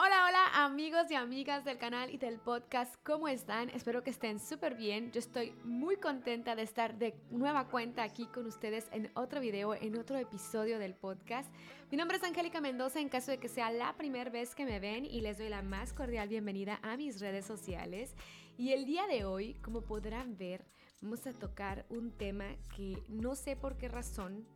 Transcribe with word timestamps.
Hola, 0.00 0.26
hola 0.28 0.64
amigos 0.64 1.10
y 1.10 1.16
amigas 1.16 1.64
del 1.64 1.76
canal 1.76 2.14
y 2.14 2.18
del 2.18 2.38
podcast, 2.38 2.94
¿cómo 3.02 3.26
están? 3.26 3.68
Espero 3.70 4.04
que 4.04 4.10
estén 4.10 4.38
súper 4.38 4.76
bien. 4.76 5.10
Yo 5.10 5.18
estoy 5.18 5.50
muy 5.64 5.96
contenta 5.96 6.54
de 6.54 6.62
estar 6.62 6.96
de 6.98 7.16
nueva 7.32 7.66
cuenta 7.66 8.04
aquí 8.04 8.26
con 8.26 8.46
ustedes 8.46 8.86
en 8.92 9.10
otro 9.14 9.40
video, 9.40 9.74
en 9.74 9.98
otro 9.98 10.16
episodio 10.16 10.78
del 10.78 10.94
podcast. 10.94 11.52
Mi 11.90 11.96
nombre 11.96 12.16
es 12.16 12.22
Angélica 12.22 12.60
Mendoza 12.60 13.00
en 13.00 13.08
caso 13.08 13.32
de 13.32 13.38
que 13.38 13.48
sea 13.48 13.72
la 13.72 13.96
primera 13.96 14.30
vez 14.30 14.54
que 14.54 14.64
me 14.64 14.78
ven 14.78 15.04
y 15.04 15.20
les 15.20 15.36
doy 15.36 15.48
la 15.48 15.62
más 15.62 15.92
cordial 15.92 16.28
bienvenida 16.28 16.78
a 16.84 16.96
mis 16.96 17.18
redes 17.18 17.44
sociales. 17.44 18.14
Y 18.56 18.74
el 18.74 18.86
día 18.86 19.08
de 19.08 19.24
hoy, 19.24 19.54
como 19.54 19.82
podrán 19.82 20.36
ver, 20.36 20.64
vamos 21.00 21.26
a 21.26 21.32
tocar 21.32 21.86
un 21.88 22.12
tema 22.12 22.54
que 22.76 23.02
no 23.08 23.34
sé 23.34 23.56
por 23.56 23.76
qué 23.76 23.88
razón 23.88 24.46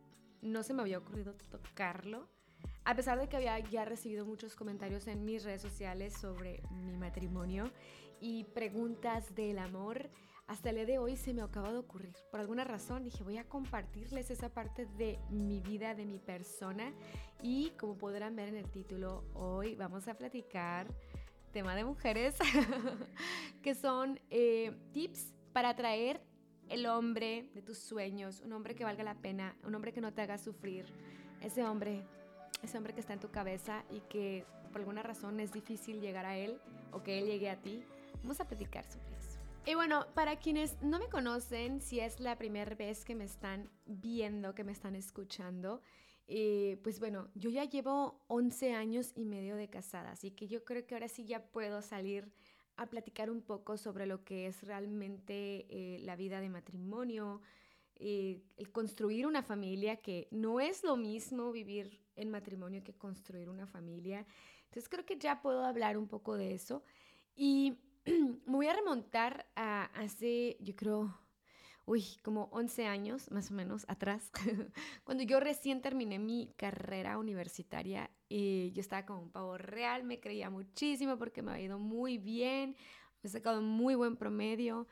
no 0.41 0.63
se 0.63 0.73
me 0.73 0.83
había 0.83 0.99
ocurrido 0.99 1.35
tocarlo 1.51 2.29
a 2.85 2.95
pesar 2.95 3.19
de 3.19 3.27
que 3.27 3.37
había 3.37 3.59
ya 3.59 3.85
recibido 3.85 4.25
muchos 4.25 4.55
comentarios 4.55 5.07
en 5.07 5.23
mis 5.25 5.43
redes 5.43 5.61
sociales 5.61 6.13
sobre 6.13 6.61
mi 6.71 6.97
matrimonio 6.97 7.71
y 8.19 8.43
preguntas 8.45 9.33
del 9.35 9.59
amor, 9.59 10.09
hasta 10.47 10.69
el 10.69 10.75
día 10.75 10.85
de 10.85 10.97
hoy 10.97 11.15
se 11.15 11.33
me 11.33 11.41
acaba 11.41 11.71
de 11.71 11.77
ocurrir. 11.77 12.15
Por 12.29 12.39
alguna 12.39 12.63
razón 12.63 13.03
dije, 13.03 13.23
voy 13.23 13.37
a 13.37 13.45
compartirles 13.45 14.29
esa 14.29 14.49
parte 14.49 14.85
de 14.97 15.17
mi 15.29 15.61
vida, 15.61 15.95
de 15.95 16.05
mi 16.05 16.19
persona. 16.19 16.93
Y 17.41 17.71
como 17.71 17.97
podrán 17.97 18.35
ver 18.35 18.49
en 18.49 18.57
el 18.57 18.69
título, 18.69 19.23
hoy 19.33 19.75
vamos 19.75 20.07
a 20.07 20.15
platicar 20.15 20.87
tema 21.53 21.75
de 21.75 21.85
mujeres, 21.85 22.35
que 23.61 23.75
son 23.75 24.19
eh, 24.29 24.75
tips 24.91 25.33
para 25.53 25.69
atraer 25.69 26.19
el 26.67 26.87
hombre 26.87 27.49
de 27.53 27.61
tus 27.61 27.77
sueños, 27.77 28.41
un 28.41 28.53
hombre 28.53 28.75
que 28.75 28.83
valga 28.83 29.03
la 29.03 29.15
pena, 29.15 29.55
un 29.63 29.75
hombre 29.75 29.93
que 29.93 30.01
no 30.01 30.13
te 30.13 30.21
haga 30.21 30.37
sufrir, 30.37 30.85
ese 31.41 31.63
hombre 31.63 32.03
ese 32.63 32.77
hombre 32.77 32.93
que 32.93 32.99
está 32.99 33.13
en 33.13 33.19
tu 33.19 33.29
cabeza 33.29 33.83
y 33.91 33.99
que 34.01 34.45
por 34.71 34.81
alguna 34.81 35.03
razón 35.03 35.39
es 35.39 35.51
difícil 35.51 36.01
llegar 36.01 36.25
a 36.25 36.37
él 36.37 36.59
o 36.91 37.03
que 37.03 37.19
él 37.19 37.25
llegue 37.25 37.49
a 37.49 37.61
ti. 37.61 37.83
Vamos 38.21 38.39
a 38.39 38.47
platicar 38.47 38.85
sobre 38.85 39.15
eso. 39.17 39.39
Y 39.65 39.75
bueno, 39.75 40.05
para 40.13 40.37
quienes 40.37 40.81
no 40.81 40.99
me 40.99 41.07
conocen, 41.07 41.79
si 41.79 41.99
es 41.99 42.19
la 42.19 42.37
primera 42.37 42.75
vez 42.75 43.05
que 43.05 43.15
me 43.15 43.23
están 43.23 43.69
viendo, 43.85 44.53
que 44.55 44.63
me 44.63 44.73
están 44.73 44.95
escuchando, 44.95 45.81
eh, 46.27 46.79
pues 46.83 46.99
bueno, 46.99 47.29
yo 47.35 47.49
ya 47.49 47.63
llevo 47.65 48.23
11 48.27 48.73
años 48.73 49.11
y 49.15 49.25
medio 49.25 49.55
de 49.55 49.69
casada, 49.69 50.11
así 50.11 50.31
que 50.31 50.47
yo 50.47 50.63
creo 50.63 50.85
que 50.85 50.95
ahora 50.95 51.07
sí 51.07 51.25
ya 51.25 51.45
puedo 51.45 51.81
salir 51.81 52.31
a 52.75 52.87
platicar 52.87 53.29
un 53.29 53.41
poco 53.41 53.77
sobre 53.77 54.05
lo 54.05 54.23
que 54.23 54.47
es 54.47 54.63
realmente 54.63 55.65
eh, 55.69 55.99
la 55.99 56.15
vida 56.15 56.41
de 56.41 56.49
matrimonio, 56.49 57.41
eh, 57.95 58.41
el 58.57 58.71
construir 58.71 59.27
una 59.27 59.43
familia, 59.43 59.97
que 59.97 60.27
no 60.31 60.59
es 60.59 60.83
lo 60.83 60.97
mismo 60.97 61.51
vivir 61.51 62.02
en 62.15 62.29
matrimonio 62.29 62.83
que 62.83 62.93
construir 62.93 63.49
una 63.49 63.67
familia. 63.67 64.25
Entonces 64.65 64.89
creo 64.89 65.05
que 65.05 65.17
ya 65.17 65.41
puedo 65.41 65.63
hablar 65.63 65.97
un 65.97 66.07
poco 66.07 66.35
de 66.35 66.53
eso. 66.53 66.83
Y 67.35 67.77
me 68.05 68.55
voy 68.55 68.67
a 68.67 68.73
remontar 68.73 69.45
a 69.55 69.85
hace, 69.93 70.57
yo 70.59 70.75
creo, 70.75 71.17
uy, 71.85 72.03
como 72.23 72.45
11 72.51 72.87
años 72.87 73.31
más 73.31 73.51
o 73.51 73.53
menos 73.53 73.85
atrás, 73.87 74.31
cuando 75.03 75.23
yo 75.23 75.39
recién 75.39 75.81
terminé 75.81 76.19
mi 76.19 76.53
carrera 76.57 77.17
universitaria. 77.17 78.09
Y 78.29 78.71
yo 78.71 78.81
estaba 78.81 79.05
con 79.05 79.17
un 79.17 79.31
pavo 79.31 79.57
real, 79.57 80.03
me 80.03 80.19
creía 80.19 80.49
muchísimo 80.49 81.17
porque 81.17 81.41
me 81.41 81.51
había 81.51 81.65
ido 81.65 81.79
muy 81.79 82.17
bien, 82.17 82.75
me 83.21 83.27
he 83.27 83.29
sacado 83.29 83.61
muy 83.61 83.95
buen 83.95 84.17
promedio. 84.17 84.87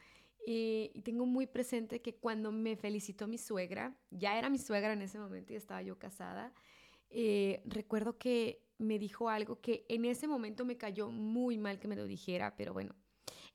Y, 0.45 0.91
y, 0.95 1.01
tengo 1.03 1.27
muy 1.27 1.45
presente 1.45 2.01
que 2.01 2.15
cuando 2.15 2.51
me 2.51 2.75
felicitó 2.75 3.27
mi 3.27 3.37
suegra, 3.37 3.95
ya 4.09 4.39
era 4.39 4.49
mi 4.49 4.57
suegra 4.57 4.93
en 4.93 5.03
ese 5.03 5.19
momento 5.19 5.53
y 5.53 5.55
estaba 5.55 5.83
yo 5.83 5.99
casada, 5.99 6.51
eh, 7.11 7.61
recuerdo 7.65 8.17
que 8.17 8.63
me 8.77 8.97
dijo 8.97 9.29
algo 9.29 9.61
que 9.61 9.85
en 9.89 10.05
ese 10.05 10.27
momento 10.27 10.65
me 10.65 10.77
cayó 10.77 11.11
muy 11.11 11.57
mal 11.57 11.79
que 11.79 11.87
me 11.87 11.95
lo 11.95 12.05
dijera, 12.05 12.55
pero 12.55 12.73
bueno, 12.73 12.95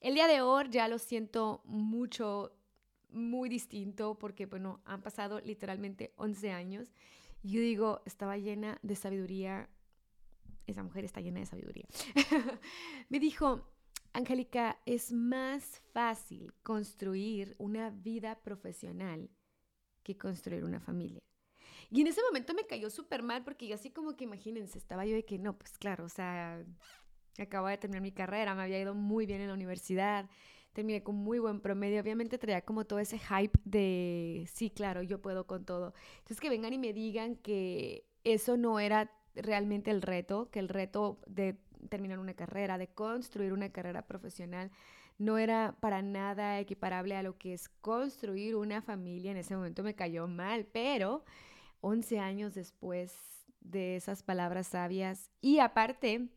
el 0.00 0.14
día 0.14 0.28
de 0.28 0.40
hoy 0.40 0.66
ya 0.70 0.88
lo 0.88 0.98
siento 0.98 1.62
mucho, 1.64 2.52
muy 3.08 3.48
distinto, 3.48 4.18
porque 4.18 4.46
bueno, 4.46 4.80
han 4.84 5.02
pasado 5.02 5.40
literalmente 5.40 6.12
11 6.16 6.52
años. 6.52 6.92
Yo 7.42 7.60
digo, 7.60 8.02
estaba 8.04 8.36
llena 8.36 8.78
de 8.82 8.94
sabiduría, 8.94 9.68
esa 10.66 10.82
mujer 10.82 11.04
está 11.04 11.20
llena 11.20 11.40
de 11.40 11.46
sabiduría. 11.46 11.86
me 13.08 13.18
dijo, 13.18 13.68
Angélica, 14.12 14.80
es 14.86 15.12
más 15.12 15.82
fácil 15.92 16.52
construir 16.62 17.54
una 17.58 17.90
vida 17.90 18.38
profesional 18.42 19.30
que 20.02 20.16
construir 20.16 20.64
una 20.64 20.80
familia. 20.80 21.20
Y 21.90 22.00
en 22.00 22.06
ese 22.08 22.20
momento 22.22 22.54
me 22.54 22.66
cayó 22.66 22.90
súper 22.90 23.22
mal 23.22 23.44
porque 23.44 23.66
yo 23.66 23.74
así 23.74 23.90
como 23.90 24.16
que 24.16 24.24
imagínense, 24.24 24.78
estaba 24.78 25.06
yo 25.06 25.14
de 25.14 25.24
que 25.24 25.38
no, 25.38 25.56
pues 25.56 25.78
claro, 25.78 26.04
o 26.04 26.08
sea, 26.08 26.64
acabo 27.38 27.68
de 27.68 27.78
terminar 27.78 28.02
mi 28.02 28.12
carrera, 28.12 28.54
me 28.54 28.62
había 28.62 28.80
ido 28.80 28.94
muy 28.94 29.26
bien 29.26 29.40
en 29.40 29.48
la 29.48 29.54
universidad, 29.54 30.28
terminé 30.72 31.02
con 31.02 31.14
muy 31.14 31.38
buen 31.38 31.60
promedio, 31.60 32.00
obviamente 32.00 32.38
traía 32.38 32.62
como 32.62 32.84
todo 32.84 32.98
ese 32.98 33.18
hype 33.18 33.58
de, 33.64 34.48
sí, 34.52 34.70
claro, 34.70 35.02
yo 35.02 35.22
puedo 35.22 35.46
con 35.46 35.64
todo. 35.64 35.94
Entonces 36.18 36.40
que 36.40 36.50
vengan 36.50 36.72
y 36.72 36.78
me 36.78 36.92
digan 36.92 37.36
que 37.36 38.04
eso 38.24 38.56
no 38.56 38.78
era 38.80 39.10
realmente 39.34 39.90
el 39.90 40.02
reto, 40.02 40.50
que 40.50 40.58
el 40.58 40.68
reto 40.68 41.20
de 41.26 41.58
terminar 41.88 42.18
una 42.18 42.34
carrera, 42.34 42.78
de 42.78 42.88
construir 42.88 43.52
una 43.52 43.70
carrera 43.70 44.06
profesional, 44.06 44.70
no 45.18 45.38
era 45.38 45.76
para 45.80 46.02
nada 46.02 46.58
equiparable 46.60 47.16
a 47.16 47.22
lo 47.22 47.38
que 47.38 47.54
es 47.54 47.68
construir 47.80 48.56
una 48.56 48.82
familia. 48.82 49.30
En 49.30 49.38
ese 49.38 49.56
momento 49.56 49.82
me 49.82 49.94
cayó 49.94 50.26
mal, 50.26 50.66
pero 50.66 51.24
11 51.86 52.18
años 52.18 52.54
después 52.54 53.14
de 53.60 53.94
esas 53.94 54.24
palabras 54.24 54.66
sabias. 54.66 55.30
Y 55.40 55.60
aparte, 55.60 56.28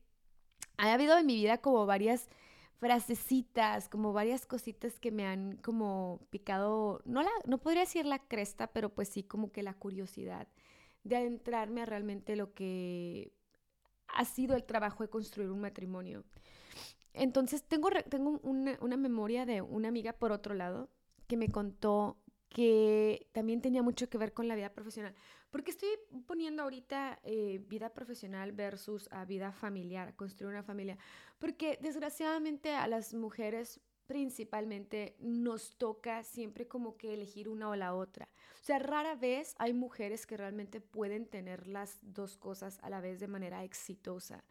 ha 0.77 0.93
habido 0.93 1.17
en 1.17 1.25
mi 1.25 1.35
vida 1.35 1.57
como 1.57 1.87
varias 1.87 2.29
frasecitas, 2.77 3.89
como 3.89 4.13
varias 4.13 4.45
cositas 4.45 4.99
que 4.99 5.11
me 5.11 5.25
han 5.25 5.57
como 5.57 6.21
picado, 6.29 7.01
no, 7.05 7.23
la, 7.23 7.31
no 7.45 7.57
podría 7.57 7.81
decir 7.81 8.05
la 8.05 8.19
cresta, 8.19 8.67
pero 8.67 8.89
pues 8.89 9.09
sí 9.09 9.23
como 9.23 9.51
que 9.51 9.63
la 9.63 9.73
curiosidad 9.73 10.47
de 11.03 11.17
adentrarme 11.17 11.81
a 11.81 11.85
realmente 11.85 12.35
lo 12.35 12.53
que 12.53 13.33
ha 14.07 14.25
sido 14.25 14.55
el 14.55 14.63
trabajo 14.63 15.03
de 15.03 15.09
construir 15.09 15.49
un 15.49 15.61
matrimonio. 15.61 16.23
Entonces 17.13 17.63
tengo, 17.63 17.89
tengo 18.07 18.39
una, 18.43 18.77
una 18.81 18.97
memoria 18.97 19.47
de 19.47 19.61
una 19.63 19.87
amiga 19.87 20.13
por 20.13 20.31
otro 20.31 20.53
lado 20.53 20.89
que 21.27 21.37
me 21.37 21.49
contó 21.49 22.17
que 22.49 23.27
también 23.31 23.61
tenía 23.61 23.83
mucho 23.83 24.09
que 24.09 24.17
ver 24.17 24.33
con 24.33 24.47
la 24.47 24.55
vida 24.55 24.73
profesional. 24.73 25.13
Porque 25.51 25.71
estoy 25.71 25.89
poniendo 26.27 26.63
ahorita 26.63 27.19
eh, 27.23 27.63
vida 27.67 27.93
profesional 27.93 28.51
versus 28.51 29.07
a 29.11 29.25
vida 29.25 29.51
familiar, 29.51 30.15
construir 30.15 30.51
una 30.51 30.63
familia. 30.63 30.97
Porque 31.37 31.77
desgraciadamente 31.81 32.73
a 32.73 32.87
las 32.87 33.13
mujeres 33.13 33.79
principalmente 34.07 35.15
nos 35.19 35.77
toca 35.77 36.23
siempre 36.23 36.67
como 36.67 36.97
que 36.97 37.13
elegir 37.13 37.47
una 37.47 37.69
o 37.69 37.75
la 37.75 37.93
otra. 37.93 38.27
O 38.55 38.63
sea, 38.63 38.79
rara 38.79 39.13
vez 39.13 39.53
hay 39.59 39.73
mujeres 39.73 40.25
que 40.25 40.35
realmente 40.35 40.81
pueden 40.81 41.27
tener 41.27 41.67
las 41.67 41.99
dos 42.01 42.35
cosas 42.35 42.79
a 42.81 42.89
la 42.89 43.01
vez 43.01 43.19
de 43.19 43.27
manera 43.27 43.63
exitosa. 43.63 44.43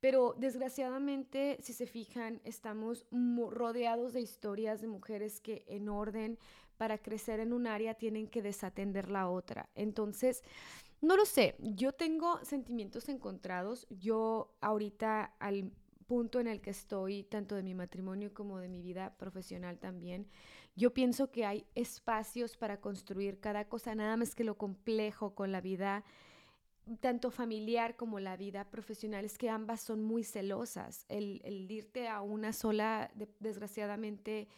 Pero 0.00 0.34
desgraciadamente, 0.38 1.58
si 1.60 1.72
se 1.72 1.86
fijan, 1.86 2.40
estamos 2.44 3.06
rodeados 3.10 4.12
de 4.12 4.20
historias 4.20 4.80
de 4.80 4.86
mujeres 4.86 5.40
que 5.40 5.64
en 5.66 5.88
orden 5.88 6.38
para 6.76 6.98
crecer 6.98 7.40
en 7.40 7.52
un 7.52 7.66
área 7.66 7.94
tienen 7.94 8.26
que 8.26 8.42
desatender 8.42 9.10
la 9.10 9.28
otra. 9.28 9.68
Entonces, 9.74 10.42
no 11.00 11.16
lo 11.16 11.26
sé, 11.26 11.56
yo 11.58 11.92
tengo 11.92 12.42
sentimientos 12.44 13.08
encontrados. 13.08 13.86
Yo 13.90 14.54
ahorita 14.60 15.34
al 15.38 15.72
punto 16.06 16.40
en 16.40 16.46
el 16.46 16.60
que 16.60 16.70
estoy, 16.70 17.24
tanto 17.24 17.54
de 17.54 17.62
mi 17.62 17.74
matrimonio 17.74 18.32
como 18.34 18.58
de 18.58 18.68
mi 18.68 18.82
vida 18.82 19.16
profesional 19.16 19.78
también, 19.78 20.28
yo 20.76 20.92
pienso 20.92 21.30
que 21.30 21.46
hay 21.46 21.66
espacios 21.74 22.56
para 22.56 22.80
construir 22.80 23.40
cada 23.40 23.68
cosa, 23.68 23.94
nada 23.94 24.16
más 24.16 24.34
que 24.34 24.44
lo 24.44 24.56
complejo 24.56 25.34
con 25.34 25.52
la 25.52 25.60
vida 25.60 26.04
tanto 27.00 27.30
familiar 27.30 27.96
como 27.96 28.20
la 28.20 28.36
vida 28.36 28.70
profesional 28.70 29.24
es 29.24 29.38
que 29.38 29.48
ambas 29.48 29.80
son 29.80 30.02
muy 30.02 30.24
celosas. 30.24 31.06
El, 31.08 31.40
irte 31.70 32.08
a 32.08 32.20
una 32.20 32.52
sola, 32.52 33.10
desgraciadamente, 33.40 34.48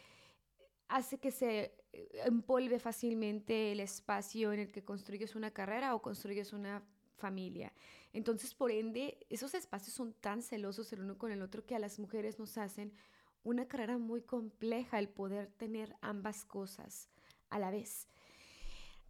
hace 0.89 1.19
que 1.19 1.31
se 1.31 1.75
eh, 1.93 2.09
empolve 2.25 2.79
fácilmente 2.79 3.73
el 3.73 3.81
espacio 3.81 4.53
en 4.53 4.61
el 4.61 4.73
que 4.73 4.85
construyes 4.85 5.35
una 5.35 5.51
carrera 5.51 5.95
o 5.95 6.03
construyes 6.03 6.53
una 6.53 6.83
familia. 7.17 7.73
Entonces, 8.13 8.55
por 8.55 8.71
ende, 8.71 9.19
esos 9.29 9.55
espacios 9.55 9.95
son 9.95 10.13
tan 10.15 10.43
celosos 10.43 10.93
el 10.93 11.01
uno 11.01 11.19
con 11.19 11.33
el 11.33 11.43
otro 11.43 11.65
que 11.65 11.75
a 11.75 11.79
las 11.79 11.99
mujeres 11.99 12.39
nos 12.39 12.59
hacen 12.59 12.93
una 13.43 13.67
carrera 13.67 13.99
muy 13.99 14.23
compleja 14.23 14.99
el 14.99 15.09
poder 15.09 15.49
tener 15.53 15.97
ambas 16.01 16.45
cosas 16.45 17.09
a 17.49 17.59
la 17.59 17.71
vez. 17.71 18.09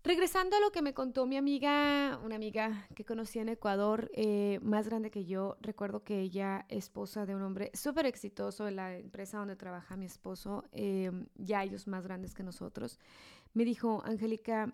Regresando 0.07 0.55
a 0.55 0.61
lo 0.61 0.71
que 0.71 0.83
me 0.83 0.95
contó 0.95 1.27
mi 1.27 1.37
amiga, 1.37 2.21
una 2.23 2.37
amiga 2.37 2.87
que 2.95 3.05
conocí 3.05 3.41
en 3.41 3.49
Ecuador, 3.49 4.09
eh, 4.15 4.61
más 4.63 4.87
grande 4.87 5.11
que 5.11 5.25
yo, 5.25 5.57
recuerdo 5.61 6.05
que 6.05 6.21
ella, 6.21 6.65
esposa 6.69 7.27
de 7.27 7.35
un 7.35 7.43
hombre 7.43 7.73
súper 7.75 8.07
exitoso 8.07 8.69
en 8.69 8.77
la 8.77 8.97
empresa 8.97 9.39
donde 9.39 9.57
trabaja 9.57 9.97
mi 9.97 10.07
esposo, 10.07 10.63
eh, 10.71 11.11
ya 11.35 11.65
ellos 11.65 11.89
más 11.89 12.05
grandes 12.05 12.35
que 12.35 12.45
nosotros, 12.45 13.01
me 13.53 13.65
dijo, 13.65 14.01
Angélica, 14.05 14.73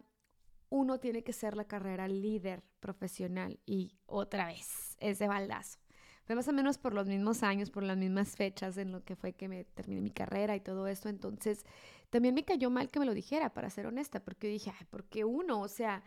uno 0.69 1.01
tiene 1.01 1.25
que 1.25 1.33
ser 1.33 1.57
la 1.57 1.65
carrera 1.65 2.09
líder 2.09 2.63
profesional 2.79 3.59
y 3.65 3.97
otra 4.05 4.49
vez, 4.49 4.99
ese 5.01 5.29
baldazo. 5.29 5.79
Fue 6.25 6.37
más 6.37 6.47
o 6.47 6.53
menos 6.53 6.79
por 6.79 6.95
los 6.95 7.09
mismos 7.09 7.43
años, 7.43 7.71
por 7.71 7.83
las 7.83 7.97
mismas 7.97 8.37
fechas 8.37 8.77
en 8.77 8.93
lo 8.93 9.03
que 9.03 9.17
fue 9.17 9.33
que 9.33 9.49
me 9.49 9.65
terminé 9.65 10.01
mi 10.01 10.11
carrera 10.11 10.55
y 10.55 10.61
todo 10.61 10.87
esto. 10.87 11.09
Entonces, 11.09 11.65
también 12.13 12.35
me 12.35 12.45
cayó 12.45 12.69
mal 12.69 12.91
que 12.91 13.01
me 13.01 13.07
lo 13.07 13.15
dijera, 13.15 13.55
para 13.55 13.71
ser 13.71 13.87
honesta, 13.87 14.21
porque 14.21 14.47
dije, 14.47 14.71
ay, 14.79 14.87
porque 14.91 15.25
uno, 15.25 15.63
o 15.63 15.69
sea, 15.69 16.05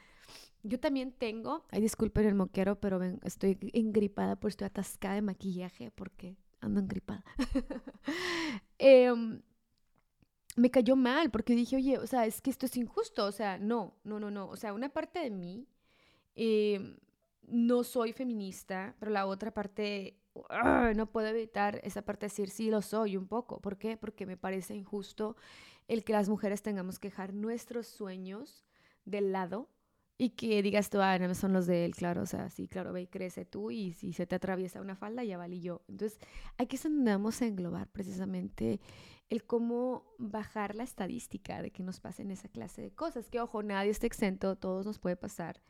yo 0.62 0.80
también 0.80 1.12
tengo, 1.12 1.66
ay, 1.72 1.82
disculpen 1.82 2.28
el 2.28 2.36
moquero, 2.36 2.80
pero 2.80 3.00
ven, 3.00 3.20
estoy 3.24 3.58
engripada, 3.74 4.36
pues 4.36 4.52
estoy 4.52 4.68
atascada 4.68 5.16
de 5.16 5.24
maquillaje 5.24 5.90
porque 5.90 6.38
ando 6.62 6.80
engripada. 6.80 7.26
eh, 8.78 9.12
me 10.56 10.70
cayó 10.70 10.96
mal 10.96 11.32
porque 11.32 11.56
dije, 11.56 11.76
oye, 11.78 11.98
o 11.98 12.06
sea, 12.06 12.28
es 12.28 12.40
que 12.40 12.52
esto 12.52 12.68
es 12.68 12.78
injusto, 12.78 13.26
o 13.26 13.32
sea, 13.32 13.58
no, 13.58 13.96
no, 14.04 14.20
no, 14.20 14.30
no, 14.30 14.48
o 14.48 14.56
sea, 14.58 14.76
una 14.76 14.90
parte 14.90 15.22
de 15.22 15.32
mí 15.32 15.68
eh, 16.36 17.00
no 17.48 17.84
soy 17.84 18.14
feminista, 18.14 18.96
pero 19.00 19.10
la 19.10 19.26
otra 19.26 19.52
parte 19.52 20.20
¡ah! 20.52 20.94
no 20.96 21.08
puedo 21.08 21.28
evitar 21.30 21.80
esa 21.84 22.04
parte 22.04 22.28
de 22.28 22.30
decir 22.30 22.52
sí 22.52 22.70
lo 22.70 22.84
soy 22.84 23.18
un 23.18 23.28
poco. 23.28 23.60
¿Por 23.60 23.78
qué? 23.78 23.98
Porque 23.98 24.28
me 24.28 24.38
parece 24.38 24.76
injusto 24.76 25.36
el 25.88 26.04
que 26.04 26.14
las 26.14 26.30
mujeres 26.30 26.62
tengamos 26.62 27.00
que 27.00 27.10
dejar 27.10 27.34
nuestros 27.34 27.88
sueños 27.88 28.66
del 29.06 29.32
lado 29.32 29.70
y 30.18 30.30
que 30.30 30.62
digas 30.62 30.90
tú, 30.90 31.02
ah, 31.02 31.20
no 31.20 31.36
son 31.36 31.52
los 31.52 31.68
de 31.68 31.84
él, 31.84 31.94
claro, 31.94 32.22
o 32.22 32.26
sea, 32.26 32.50
sí, 32.50 32.68
claro, 32.68 32.94
ve 32.94 33.02
y 33.02 33.08
crece 33.08 33.44
tú 33.44 33.70
y 33.70 33.92
si 33.92 34.14
se 34.14 34.26
te 34.26 34.36
atraviesa 34.36 34.80
una 34.80 34.96
falda, 34.96 35.24
ya 35.24 35.38
valí 35.38 35.60
yo. 35.60 35.82
Entonces, 35.90 36.20
aquí 36.58 36.78
es 36.78 36.84
donde 36.84 37.12
vamos 37.12 37.42
a 37.42 37.48
englobar 37.48 37.90
precisamente 37.90 38.80
el 39.30 39.44
cómo 39.44 40.06
bajar 40.18 40.76
la 40.76 40.84
estadística 40.84 41.62
de 41.62 41.72
que 41.72 41.84
nos 41.84 42.00
pasen 42.00 42.32
esa 42.32 42.48
clase 42.48 42.82
de 42.82 42.92
cosas. 42.92 43.30
Que 43.30 43.42
ojo, 43.42 43.62
nadie 43.62 43.92
está 43.92 44.08
exento, 44.08 44.56
todos 44.56 44.86
nos 44.86 45.00
puede 45.00 45.18
pasar, 45.18 45.62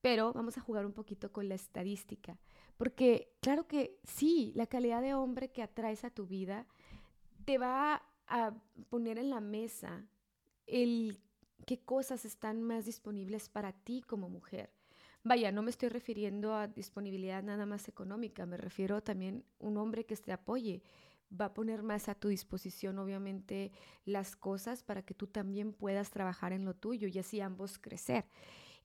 pero 0.00 0.32
vamos 0.32 0.58
a 0.58 0.60
jugar 0.60 0.86
un 0.86 0.92
poquito 0.92 1.30
con 1.32 1.48
la 1.48 1.54
estadística. 1.54 2.38
Porque 2.76 3.32
claro 3.40 3.68
que 3.68 4.00
sí, 4.02 4.52
la 4.56 4.66
calidad 4.66 5.02
de 5.02 5.14
hombre 5.14 5.52
que 5.52 5.62
atraes 5.62 6.04
a 6.04 6.10
tu 6.10 6.26
vida 6.26 6.66
te 7.44 7.58
va 7.58 8.02
a 8.26 8.54
poner 8.88 9.18
en 9.18 9.30
la 9.30 9.40
mesa 9.40 10.06
el 10.66 11.18
qué 11.66 11.78
cosas 11.78 12.24
están 12.24 12.62
más 12.62 12.84
disponibles 12.84 13.48
para 13.48 13.72
ti 13.72 14.02
como 14.02 14.28
mujer. 14.28 14.70
Vaya, 15.22 15.52
no 15.52 15.62
me 15.62 15.70
estoy 15.70 15.88
refiriendo 15.88 16.54
a 16.54 16.68
disponibilidad 16.68 17.42
nada 17.42 17.64
más 17.64 17.88
económica, 17.88 18.44
me 18.44 18.58
refiero 18.58 19.02
también 19.02 19.44
a 19.58 19.66
un 19.66 19.78
hombre 19.78 20.04
que 20.04 20.16
te 20.16 20.32
apoye, 20.32 20.82
va 21.40 21.46
a 21.46 21.54
poner 21.54 21.82
más 21.82 22.10
a 22.10 22.14
tu 22.14 22.28
disposición, 22.28 22.98
obviamente, 22.98 23.72
las 24.04 24.36
cosas 24.36 24.82
para 24.82 25.02
que 25.02 25.14
tú 25.14 25.26
también 25.26 25.72
puedas 25.72 26.10
trabajar 26.10 26.52
en 26.52 26.66
lo 26.66 26.74
tuyo 26.74 27.08
y 27.08 27.18
así 27.18 27.40
ambos 27.40 27.78
crecer. 27.78 28.26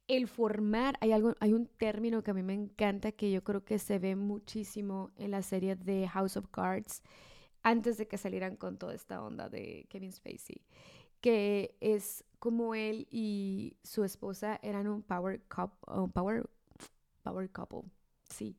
El 0.08 0.28
formar, 0.28 0.98
hay, 1.02 1.12
algo, 1.12 1.36
hay 1.42 1.54
un 1.54 1.68
término 1.68 2.24
que 2.24 2.32
a 2.32 2.34
mí 2.34 2.42
me 2.42 2.54
encanta 2.54 3.12
que 3.12 3.32
yo 3.32 3.44
creo 3.44 3.66
que 3.66 3.78
se 3.78 4.00
ve 4.00 4.16
muchísimo 4.16 5.12
en 5.18 5.32
la 5.32 5.42
serie 5.42 5.76
de 5.76 6.08
House 6.08 6.38
of 6.38 6.48
Cards 6.50 7.04
antes 7.64 7.98
de 7.98 8.08
que 8.08 8.18
salieran 8.18 8.56
con 8.56 8.78
toda 8.78 8.94
esta 8.94 9.24
onda 9.24 9.50
de 9.50 9.86
Kevin 9.90 10.12
Spacey, 10.12 10.62
que 11.22 11.76
es 11.82 12.24
como 12.40 12.76
él 12.76 13.08
y 13.12 13.78
su 13.84 14.04
esposa 14.04 14.60
eran 14.64 14.88
un 14.88 15.02
power 15.02 15.42
couple, 15.48 16.02
un 16.02 16.12
power, 16.12 16.50
power 17.24 17.50
couple, 17.52 17.82
sí. 18.30 18.56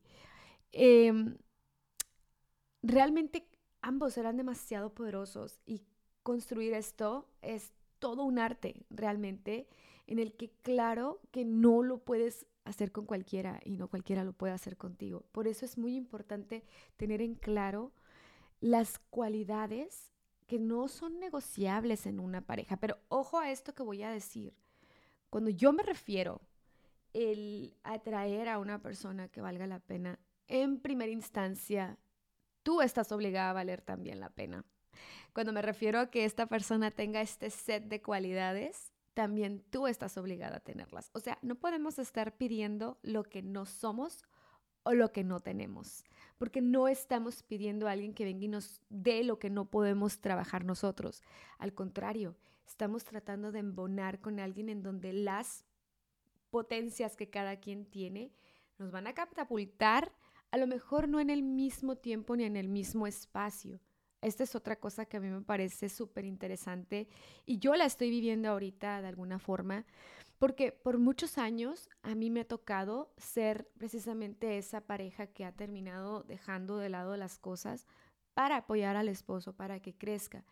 Em, 0.72 1.36
realmente 2.82 3.46
ambos 3.82 4.16
eran 4.18 4.36
demasiado 4.36 4.94
poderosos 4.94 5.58
y 5.66 5.82
construir 6.22 6.74
esto 6.74 7.28
es 7.42 7.72
todo 7.98 8.24
un 8.24 8.38
arte 8.38 8.84
realmente 8.90 9.66
en 10.06 10.18
el 10.18 10.34
que 10.34 10.50
claro 10.62 11.20
que 11.30 11.44
no 11.44 11.82
lo 11.82 11.98
puedes 11.98 12.46
hacer 12.64 12.92
con 12.92 13.06
cualquiera 13.06 13.60
y 13.64 13.76
no 13.76 13.88
cualquiera 13.88 14.24
lo 14.24 14.32
puede 14.32 14.52
hacer 14.52 14.76
contigo. 14.76 15.24
Por 15.32 15.46
eso 15.46 15.64
es 15.64 15.78
muy 15.78 15.96
importante 15.96 16.64
tener 16.96 17.22
en 17.22 17.34
claro 17.34 17.92
las 18.60 18.98
cualidades 18.98 20.12
que 20.46 20.58
no 20.58 20.88
son 20.88 21.18
negociables 21.20 22.06
en 22.06 22.20
una 22.20 22.40
pareja. 22.40 22.76
Pero 22.76 22.98
ojo 23.08 23.38
a 23.38 23.50
esto 23.50 23.74
que 23.74 23.82
voy 23.82 24.02
a 24.02 24.10
decir. 24.10 24.54
Cuando 25.30 25.50
yo 25.50 25.72
me 25.72 25.82
refiero 25.82 26.40
el 27.12 27.76
atraer 27.82 28.48
a 28.48 28.58
una 28.58 28.80
persona 28.80 29.28
que 29.28 29.40
valga 29.40 29.66
la 29.66 29.78
pena, 29.80 30.18
en 30.48 30.80
primera 30.80 31.12
instancia 31.12 31.98
tú 32.62 32.82
estás 32.82 33.12
obligada 33.12 33.50
a 33.50 33.54
valer 33.54 33.80
también 33.80 34.20
la 34.20 34.30
pena. 34.30 34.64
Cuando 35.32 35.52
me 35.52 35.62
refiero 35.62 36.00
a 36.00 36.10
que 36.10 36.24
esta 36.24 36.46
persona 36.46 36.90
tenga 36.90 37.20
este 37.20 37.50
set 37.50 37.84
de 37.84 38.02
cualidades, 38.02 38.92
también 39.14 39.62
tú 39.70 39.86
estás 39.86 40.16
obligada 40.16 40.56
a 40.56 40.60
tenerlas. 40.60 41.10
O 41.12 41.20
sea, 41.20 41.38
no 41.42 41.54
podemos 41.56 41.98
estar 41.98 42.36
pidiendo 42.36 42.98
lo 43.02 43.22
que 43.24 43.42
no 43.42 43.66
somos 43.66 44.24
o 44.82 44.94
lo 44.94 45.12
que 45.12 45.24
no 45.24 45.40
tenemos, 45.40 46.04
porque 46.38 46.60
no 46.60 46.88
estamos 46.88 47.42
pidiendo 47.42 47.86
a 47.86 47.92
alguien 47.92 48.14
que 48.14 48.24
venga 48.24 48.44
y 48.44 48.48
nos 48.48 48.80
dé 48.88 49.24
lo 49.24 49.38
que 49.38 49.50
no 49.50 49.66
podemos 49.66 50.20
trabajar 50.20 50.64
nosotros. 50.64 51.22
Al 51.58 51.74
contrario, 51.74 52.36
estamos 52.66 53.04
tratando 53.04 53.52
de 53.52 53.58
embonar 53.60 54.20
con 54.20 54.40
alguien 54.40 54.68
en 54.68 54.82
donde 54.82 55.12
las 55.12 55.64
potencias 56.50 57.16
que 57.16 57.30
cada 57.30 57.56
quien 57.56 57.84
tiene 57.84 58.32
nos 58.78 58.90
van 58.90 59.06
a 59.06 59.14
catapultar 59.14 60.12
a 60.50 60.56
lo 60.56 60.66
mejor 60.66 61.08
no 61.08 61.20
en 61.20 61.30
el 61.30 61.42
mismo 61.42 61.96
tiempo 61.96 62.36
ni 62.36 62.44
en 62.44 62.56
el 62.56 62.68
mismo 62.68 63.06
espacio. 63.06 63.80
Esta 64.22 64.44
es 64.44 64.54
otra 64.54 64.76
cosa 64.76 65.06
que 65.06 65.16
a 65.16 65.20
mí 65.20 65.28
me 65.28 65.40
parece 65.40 65.88
súper 65.88 66.24
interesante 66.24 67.08
y 67.46 67.58
yo 67.58 67.74
la 67.74 67.86
estoy 67.86 68.10
viviendo 68.10 68.50
ahorita 68.50 69.00
de 69.00 69.08
alguna 69.08 69.38
forma, 69.38 69.86
porque 70.40 70.72
por 70.72 70.98
muchos 70.98 71.36
años 71.36 71.90
a 72.02 72.14
mí 72.14 72.30
me 72.30 72.40
ha 72.40 72.48
tocado 72.48 73.12
ser 73.18 73.68
precisamente 73.76 74.56
esa 74.56 74.80
pareja 74.80 75.26
que 75.26 75.44
ha 75.44 75.52
terminado 75.52 76.22
dejando 76.22 76.78
de 76.78 76.88
lado 76.88 77.14
las 77.18 77.38
cosas 77.38 77.86
para 78.32 78.56
apoyar 78.56 78.96
al 78.96 79.08
esposo, 79.08 79.52
para 79.52 79.80
que 79.80 79.92
crezca. 79.92 80.46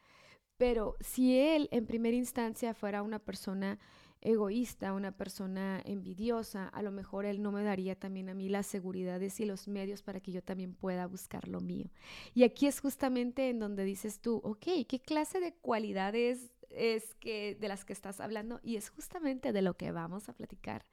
Pero 0.58 0.96
si 1.00 1.38
él 1.38 1.70
en 1.72 1.86
primera 1.86 2.14
instancia 2.14 2.74
fuera 2.74 3.02
una 3.02 3.18
persona 3.18 3.78
egoísta, 4.20 4.92
una 4.92 5.12
persona 5.12 5.80
envidiosa, 5.86 6.68
a 6.68 6.82
lo 6.82 6.90
mejor 6.90 7.24
él 7.24 7.40
no 7.40 7.50
me 7.50 7.62
daría 7.62 7.98
también 7.98 8.28
a 8.28 8.34
mí 8.34 8.50
las 8.50 8.66
seguridades 8.66 9.40
y 9.40 9.46
los 9.46 9.68
medios 9.68 10.02
para 10.02 10.20
que 10.20 10.32
yo 10.32 10.42
también 10.42 10.74
pueda 10.74 11.06
buscar 11.06 11.48
lo 11.48 11.60
mío. 11.60 11.86
Y 12.34 12.42
aquí 12.42 12.66
es 12.66 12.80
justamente 12.80 13.48
en 13.48 13.58
donde 13.58 13.84
dices 13.84 14.20
tú, 14.20 14.42
ok, 14.44 14.66
¿qué 14.86 15.00
clase 15.00 15.40
de 15.40 15.54
cualidades 15.54 16.52
es 16.70 17.14
que 17.14 17.54
de 17.54 17.68
las 17.68 17.84
que 17.84 17.92
estás 17.92 18.20
hablando? 18.20 18.60
Y 18.62 18.76
es 18.76 18.90
justamente 18.90 19.52
de 19.52 19.62
lo 19.62 19.76
que 19.76 19.90
vamos 19.92 20.28
a 20.28 20.32
platicar 20.32 20.84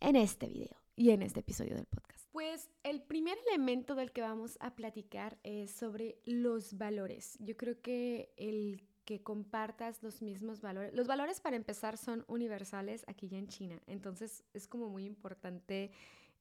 en 0.00 0.16
este 0.16 0.48
video 0.48 0.76
y 0.96 1.10
en 1.10 1.22
este 1.22 1.40
episodio 1.40 1.74
del 1.74 1.86
podcast. 1.86 2.28
Pues 2.32 2.70
el 2.82 3.02
primer 3.02 3.38
elemento 3.48 3.94
del 3.94 4.12
que 4.12 4.20
vamos 4.20 4.58
a 4.60 4.74
platicar 4.74 5.38
es 5.42 5.70
sobre 5.70 6.18
los 6.24 6.76
valores. 6.76 7.36
Yo 7.40 7.56
creo 7.56 7.80
que 7.80 8.32
el 8.36 8.82
que 9.04 9.22
compartas 9.22 10.02
los 10.02 10.22
mismos 10.22 10.60
valores. 10.60 10.94
Los 10.94 11.06
valores 11.06 11.40
para 11.40 11.56
empezar 11.56 11.98
son 11.98 12.24
universales 12.26 13.04
aquí 13.06 13.28
ya 13.28 13.38
en 13.38 13.48
China, 13.48 13.82
entonces 13.86 14.44
es 14.54 14.66
como 14.66 14.88
muy 14.88 15.04
importante 15.04 15.90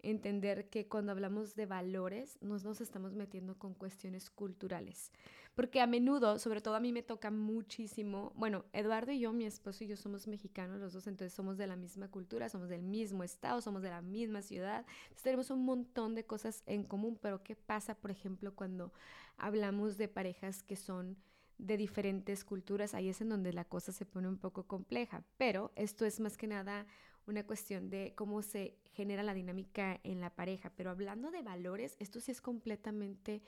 entender 0.03 0.69
que 0.69 0.87
cuando 0.87 1.11
hablamos 1.11 1.55
de 1.55 1.65
valores 1.65 2.37
nos 2.41 2.63
nos 2.63 2.81
estamos 2.81 3.13
metiendo 3.13 3.57
con 3.57 3.73
cuestiones 3.73 4.29
culturales, 4.29 5.11
porque 5.55 5.81
a 5.81 5.87
menudo, 5.87 6.37
sobre 6.39 6.61
todo 6.61 6.75
a 6.75 6.79
mí 6.79 6.91
me 6.91 7.03
toca 7.03 7.31
muchísimo, 7.31 8.33
bueno, 8.35 8.65
Eduardo 8.73 9.11
y 9.11 9.19
yo, 9.19 9.33
mi 9.33 9.45
esposo 9.45 9.83
y 9.83 9.87
yo 9.87 9.97
somos 9.97 10.27
mexicanos 10.27 10.79
los 10.79 10.93
dos, 10.93 11.07
entonces 11.07 11.33
somos 11.33 11.57
de 11.57 11.67
la 11.67 11.75
misma 11.75 12.09
cultura, 12.09 12.49
somos 12.49 12.69
del 12.69 12.83
mismo 12.83 13.23
estado, 13.23 13.61
somos 13.61 13.81
de 13.81 13.89
la 13.89 14.01
misma 14.01 14.41
ciudad, 14.41 14.85
tenemos 15.21 15.49
un 15.49 15.63
montón 15.63 16.15
de 16.15 16.25
cosas 16.25 16.63
en 16.65 16.83
común, 16.83 17.17
pero 17.21 17.43
¿qué 17.43 17.55
pasa, 17.55 17.95
por 17.95 18.11
ejemplo, 18.11 18.53
cuando 18.55 18.91
hablamos 19.37 19.97
de 19.97 20.07
parejas 20.07 20.63
que 20.63 20.75
son 20.75 21.17
de 21.57 21.77
diferentes 21.77 22.43
culturas, 22.43 22.93
ahí 22.93 23.09
es 23.09 23.21
en 23.21 23.29
donde 23.29 23.53
la 23.53 23.65
cosa 23.65 23.91
se 23.91 24.05
pone 24.05 24.27
un 24.27 24.37
poco 24.37 24.63
compleja, 24.63 25.23
pero 25.37 25.71
esto 25.75 26.05
es 26.05 26.19
más 26.19 26.35
que 26.35 26.47
nada 26.47 26.85
una 27.27 27.45
cuestión 27.45 27.89
de 27.89 28.13
cómo 28.15 28.41
se 28.41 28.77
genera 28.93 29.23
la 29.23 29.33
dinámica 29.33 29.99
en 30.03 30.19
la 30.21 30.29
pareja, 30.29 30.71
pero 30.75 30.89
hablando 30.89 31.31
de 31.31 31.41
valores, 31.41 31.95
esto 31.99 32.19
sí 32.19 32.31
es 32.31 32.41
completamente 32.41 33.41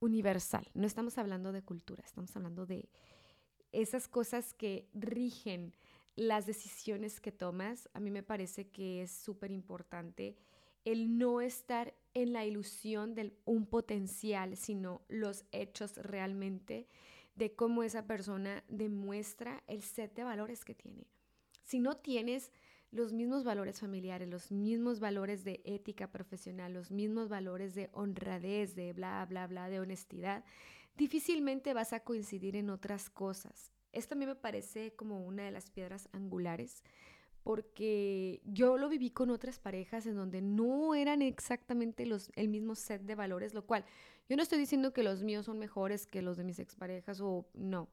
universal, 0.00 0.68
no 0.74 0.86
estamos 0.86 1.18
hablando 1.18 1.52
de 1.52 1.62
cultura, 1.62 2.02
estamos 2.04 2.34
hablando 2.36 2.66
de 2.66 2.88
esas 3.72 4.08
cosas 4.08 4.52
que 4.54 4.88
rigen 4.92 5.74
las 6.14 6.46
decisiones 6.46 7.20
que 7.20 7.32
tomas, 7.32 7.88
a 7.94 8.00
mí 8.00 8.10
me 8.10 8.22
parece 8.22 8.68
que 8.68 9.02
es 9.02 9.10
súper 9.10 9.50
importante 9.50 10.36
el 10.84 11.16
no 11.16 11.40
estar 11.40 11.94
en 12.12 12.32
la 12.32 12.44
ilusión 12.44 13.14
de 13.14 13.32
un 13.44 13.66
potencial, 13.66 14.56
sino 14.56 15.02
los 15.08 15.44
hechos 15.52 15.96
realmente 15.96 16.88
de 17.34 17.54
cómo 17.54 17.82
esa 17.82 18.06
persona 18.06 18.64
demuestra 18.68 19.62
el 19.66 19.82
set 19.82 20.14
de 20.14 20.24
valores 20.24 20.64
que 20.64 20.74
tiene. 20.74 21.06
Si 21.62 21.80
no 21.80 21.96
tienes 21.96 22.52
los 22.92 23.12
mismos 23.12 23.42
valores 23.42 23.80
familiares, 23.80 24.28
los 24.28 24.52
mismos 24.52 25.00
valores 25.00 25.44
de 25.44 25.62
ética 25.64 26.10
profesional, 26.10 26.74
los 26.74 26.90
mismos 26.90 27.28
valores 27.28 27.74
de 27.74 27.88
honradez, 27.92 28.74
de 28.74 28.92
bla, 28.92 29.26
bla, 29.28 29.46
bla, 29.46 29.68
de 29.68 29.80
honestidad, 29.80 30.44
difícilmente 30.96 31.72
vas 31.72 31.94
a 31.94 32.00
coincidir 32.00 32.54
en 32.54 32.68
otras 32.68 33.08
cosas. 33.08 33.72
Esto 33.92 34.14
a 34.14 34.18
mí 34.18 34.26
me 34.26 34.34
parece 34.34 34.94
como 34.94 35.24
una 35.24 35.44
de 35.44 35.50
las 35.50 35.70
piedras 35.70 36.08
angulares 36.12 36.84
porque 37.42 38.40
yo 38.44 38.78
lo 38.78 38.88
viví 38.88 39.10
con 39.10 39.30
otras 39.30 39.58
parejas 39.58 40.06
en 40.06 40.14
donde 40.14 40.40
no 40.40 40.94
eran 40.94 41.22
exactamente 41.22 42.06
los, 42.06 42.30
el 42.36 42.48
mismo 42.48 42.74
set 42.74 43.02
de 43.02 43.14
valores, 43.14 43.52
lo 43.52 43.66
cual 43.66 43.84
yo 44.28 44.36
no 44.36 44.42
estoy 44.42 44.58
diciendo 44.58 44.92
que 44.92 45.02
los 45.02 45.24
míos 45.24 45.46
son 45.46 45.58
mejores 45.58 46.06
que 46.06 46.22
los 46.22 46.36
de 46.36 46.44
mis 46.44 46.60
exparejas 46.60 47.20
o 47.20 47.46
no, 47.54 47.88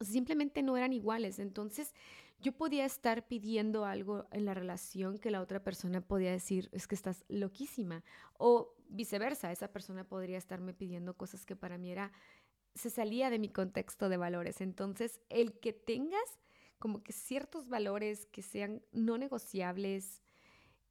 simplemente 0.00 0.62
no 0.62 0.76
eran 0.76 0.92
iguales. 0.92 1.38
Entonces 1.38 1.94
yo 2.40 2.52
podía 2.52 2.84
estar 2.84 3.26
pidiendo 3.26 3.84
algo 3.84 4.26
en 4.32 4.44
la 4.44 4.54
relación 4.54 5.18
que 5.18 5.30
la 5.30 5.42
otra 5.42 5.62
persona 5.62 6.00
podía 6.00 6.30
decir, 6.30 6.68
es 6.72 6.86
que 6.86 6.94
estás 6.94 7.24
loquísima. 7.28 8.02
O 8.38 8.74
viceversa, 8.88 9.52
esa 9.52 9.72
persona 9.72 10.04
podría 10.04 10.38
estarme 10.38 10.72
pidiendo 10.72 11.14
cosas 11.14 11.44
que 11.44 11.56
para 11.56 11.76
mí 11.76 11.90
era, 11.90 12.12
se 12.74 12.90
salía 12.90 13.30
de 13.30 13.38
mi 13.38 13.50
contexto 13.50 14.08
de 14.08 14.16
valores. 14.16 14.60
Entonces 14.60 15.20
el 15.28 15.58
que 15.60 15.72
tengas 15.72 16.40
como 16.78 17.02
que 17.02 17.12
ciertos 17.12 17.68
valores 17.68 18.26
que 18.26 18.40
sean 18.40 18.82
no 18.90 19.18
negociables, 19.18 20.22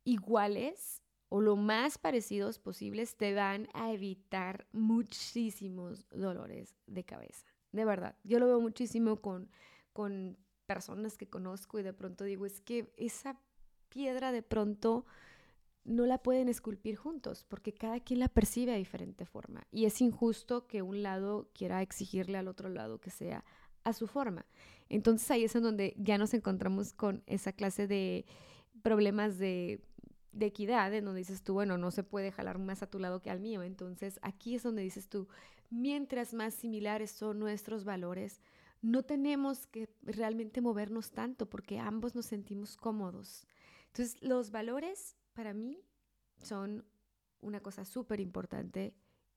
iguales 0.03 1.01
o 1.29 1.41
lo 1.41 1.55
más 1.55 1.97
parecidos 1.97 2.59
posibles, 2.59 3.15
te 3.15 3.33
van 3.33 3.67
a 3.73 3.91
evitar 3.91 4.67
muchísimos 4.71 6.07
dolores 6.09 6.75
de 6.85 7.03
cabeza. 7.03 7.47
De 7.71 7.85
verdad, 7.85 8.15
yo 8.23 8.39
lo 8.39 8.47
veo 8.47 8.61
muchísimo 8.61 9.21
con, 9.21 9.49
con 9.93 10.37
personas 10.69 11.17
que 11.17 11.27
conozco 11.27 11.79
y 11.79 11.83
de 11.83 11.93
pronto 11.93 12.23
digo, 12.23 12.45
es 12.45 12.61
que 12.61 12.93
esa 12.95 13.39
piedra 13.89 14.31
de 14.31 14.43
pronto 14.43 15.07
no 15.83 16.05
la 16.05 16.19
pueden 16.19 16.47
esculpir 16.47 16.95
juntos 16.95 17.43
porque 17.49 17.73
cada 17.73 17.99
quien 17.99 18.19
la 18.19 18.27
percibe 18.27 18.73
de 18.73 18.77
diferente 18.77 19.25
forma 19.25 19.65
y 19.71 19.85
es 19.85 19.99
injusto 19.99 20.67
que 20.67 20.83
un 20.83 21.01
lado 21.01 21.49
quiera 21.55 21.81
exigirle 21.81 22.37
al 22.37 22.47
otro 22.47 22.69
lado 22.69 23.01
que 23.01 23.09
sea 23.09 23.43
a 23.83 23.93
su 23.93 24.05
forma. 24.05 24.45
Entonces 24.89 25.31
ahí 25.31 25.43
es 25.43 25.55
en 25.55 25.63
donde 25.63 25.95
ya 25.97 26.19
nos 26.19 26.35
encontramos 26.35 26.93
con 26.93 27.23
esa 27.25 27.51
clase 27.51 27.87
de 27.87 28.27
problemas 28.83 29.39
de, 29.39 29.81
de 30.33 30.45
equidad, 30.45 30.93
en 30.93 31.05
donde 31.05 31.21
dices 31.21 31.41
tú, 31.41 31.55
bueno, 31.55 31.79
no 31.79 31.89
se 31.89 32.03
puede 32.03 32.31
jalar 32.31 32.59
más 32.59 32.83
a 32.83 32.89
tu 32.91 32.99
lado 32.99 33.23
que 33.23 33.31
al 33.31 33.39
mío. 33.39 33.63
Entonces 33.63 34.19
aquí 34.21 34.53
es 34.53 34.61
donde 34.61 34.83
dices 34.83 35.09
tú, 35.09 35.27
mientras 35.71 36.35
más 36.35 36.53
similares 36.53 37.09
son 37.09 37.39
nuestros 37.39 37.85
valores, 37.85 38.39
no 38.81 39.03
tenemos 39.03 39.67
que 39.67 39.89
realmente 40.03 40.61
movernos 40.61 41.11
tanto 41.11 41.49
porque 41.49 41.79
ambos 41.79 42.15
nos 42.15 42.25
sentimos 42.25 42.77
cómodos. 42.77 43.45
Entonces 43.87 44.21
los 44.21 44.51
valores 44.51 45.17
para 45.33 45.53
mí 45.53 45.83
son 46.37 46.85
una 47.41 47.61
cosa 47.61 47.85
súper 47.85 48.19
importante 48.19 48.93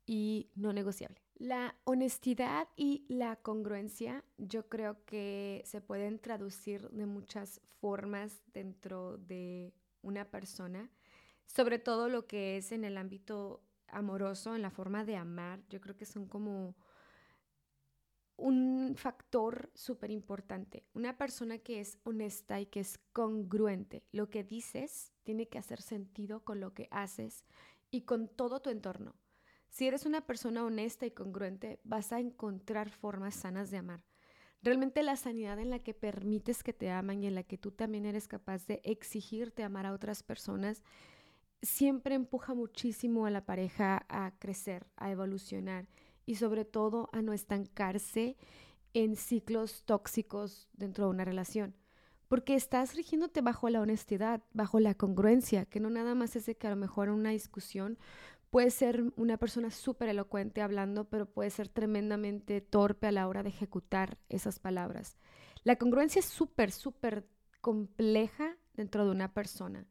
y 0.07 0.51
no 0.55 0.73
negociable. 0.73 1.21
La 1.37 1.77
honestidad 1.85 2.69
y 2.77 3.05
la 3.09 3.37
congruencia 3.37 4.25
yo 4.39 4.69
creo 4.69 5.05
que 5.05 5.63
se 5.65 5.81
pueden 5.81 6.19
traducir 6.19 6.89
de 6.91 7.07
muchas 7.07 7.61
formas 7.81 8.43
dentro 8.53 9.19
de 9.19 9.73
una 10.03 10.25
persona, 10.25 10.91
sobre 11.47 11.79
todo 11.79 12.09
lo 12.09 12.27
que 12.27 12.57
es 12.57 12.73
en 12.73 12.85
el 12.85 12.97
ámbito 12.97 13.63
amoroso, 13.89 14.55
en 14.55 14.63
la 14.63 14.71
forma 14.71 15.05
de 15.05 15.17
amar, 15.17 15.61
yo 15.69 15.81
creo 15.81 15.97
que 15.97 16.07
son 16.07 16.27
como 16.27 16.75
un 18.37 18.95
factor 18.97 19.71
súper 19.75 20.11
importante. 20.11 20.85
Una 20.95 21.17
persona 21.17 21.59
que 21.59 21.81
es 21.81 21.99
honesta 22.05 22.61
y 22.61 22.67
que 22.67 22.81
es 22.81 22.99
congruente. 23.13 24.05
Lo 24.13 24.31
que 24.31 24.45
dices 24.45 25.13
tiene 25.23 25.49
que 25.49 25.59
hacer 25.59 25.81
sentido 25.81 26.45
con 26.45 26.61
lo 26.61 26.75
que 26.75 26.89
haces 26.91 27.45
y 27.91 28.03
con 28.03 28.29
todo 28.29 28.61
tu 28.61 28.71
entorno. 28.71 29.15
Si 29.69 29.87
eres 29.87 30.05
una 30.05 30.27
persona 30.27 30.65
honesta 30.65 31.07
y 31.07 31.13
congruente, 31.13 31.81
vas 31.85 32.13
a 32.13 32.21
encontrar 32.21 32.91
formas 32.91 33.35
sanas 33.35 33.71
de 33.71 33.79
amar. 33.79 34.05
Realmente 34.63 35.03
la 35.03 35.17
sanidad 35.17 35.59
en 35.59 35.71
la 35.71 35.81
que 35.81 35.95
permites 35.95 36.63
que 36.63 36.73
te 36.73 36.91
aman 36.91 37.23
y 37.23 37.27
en 37.27 37.35
la 37.35 37.43
que 37.43 37.59
tú 37.59 37.73
también 37.73 38.07
eres 38.07 38.29
capaz 38.29 38.67
de 38.67 38.81
exigirte 38.85 39.65
amar 39.65 39.87
a 39.87 39.93
otras 39.93 40.23
personas, 40.23 40.83
siempre 41.63 42.15
empuja 42.15 42.55
muchísimo 42.55 43.27
a 43.27 43.31
la 43.31 43.45
pareja 43.45 44.05
a 44.09 44.33
crecer, 44.39 44.87
a 44.97 45.11
evolucionar 45.11 45.89
y 46.27 46.37
sobre 46.37 46.65
todo 46.65 47.09
a 47.13 47.23
no 47.23 47.33
estancarse 47.33 48.37
en 48.95 49.17
ciclos 49.17 49.85
tóxicos 49.85 50.69
dentro 50.73 51.07
de 51.07 51.11
una 51.11 51.25
relación. 51.25 51.75
Porque 52.29 52.55
estás 52.55 52.95
rigiéndote 52.95 53.43
bajo 53.43 53.69
la 53.69 53.81
honestidad, 53.81 54.43
bajo 54.53 54.81
la 54.81 54.95
congruencia, 54.95 55.67
que 55.67 55.81
no 55.81 55.91
nada 55.91 56.15
más 56.15 56.35
es 56.37 56.47
de 56.47 56.57
que 56.57 56.67
a 56.67 56.71
lo 56.71 56.77
mejor 56.77 57.09
en 57.09 57.15
una 57.15 57.31
discusión 57.31 57.99
puede 58.53 58.71
ser 58.71 59.13
una 59.17 59.39
persona 59.39 59.71
súper 59.71 60.11
elocuente 60.11 60.61
hablando, 60.61 61.05
pero 61.05 61.27
puede 61.27 61.51
ser 61.51 61.69
tremendamente 61.69 62.61
torpe 62.61 63.07
a 63.07 63.13
la 63.13 63.27
hora 63.27 63.43
de 63.43 63.49
ejecutar 63.49 64.19
esas 64.29 64.59
palabras. 64.59 65.17
La 65.65 65.77
congruencia 65.77 66.21
es 66.21 66.27
súper, 66.27 66.71
súper 66.71 67.27
compleja 67.63 68.57
dentro 68.75 69.07
de 69.07 69.11
una 69.11 69.33
persona, 69.33 69.87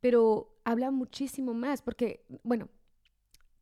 pero 0.00 0.58
habla 0.64 0.90
muchísimo 0.90 1.52
más, 1.54 1.82
porque, 1.82 2.24
bueno, 2.44 2.68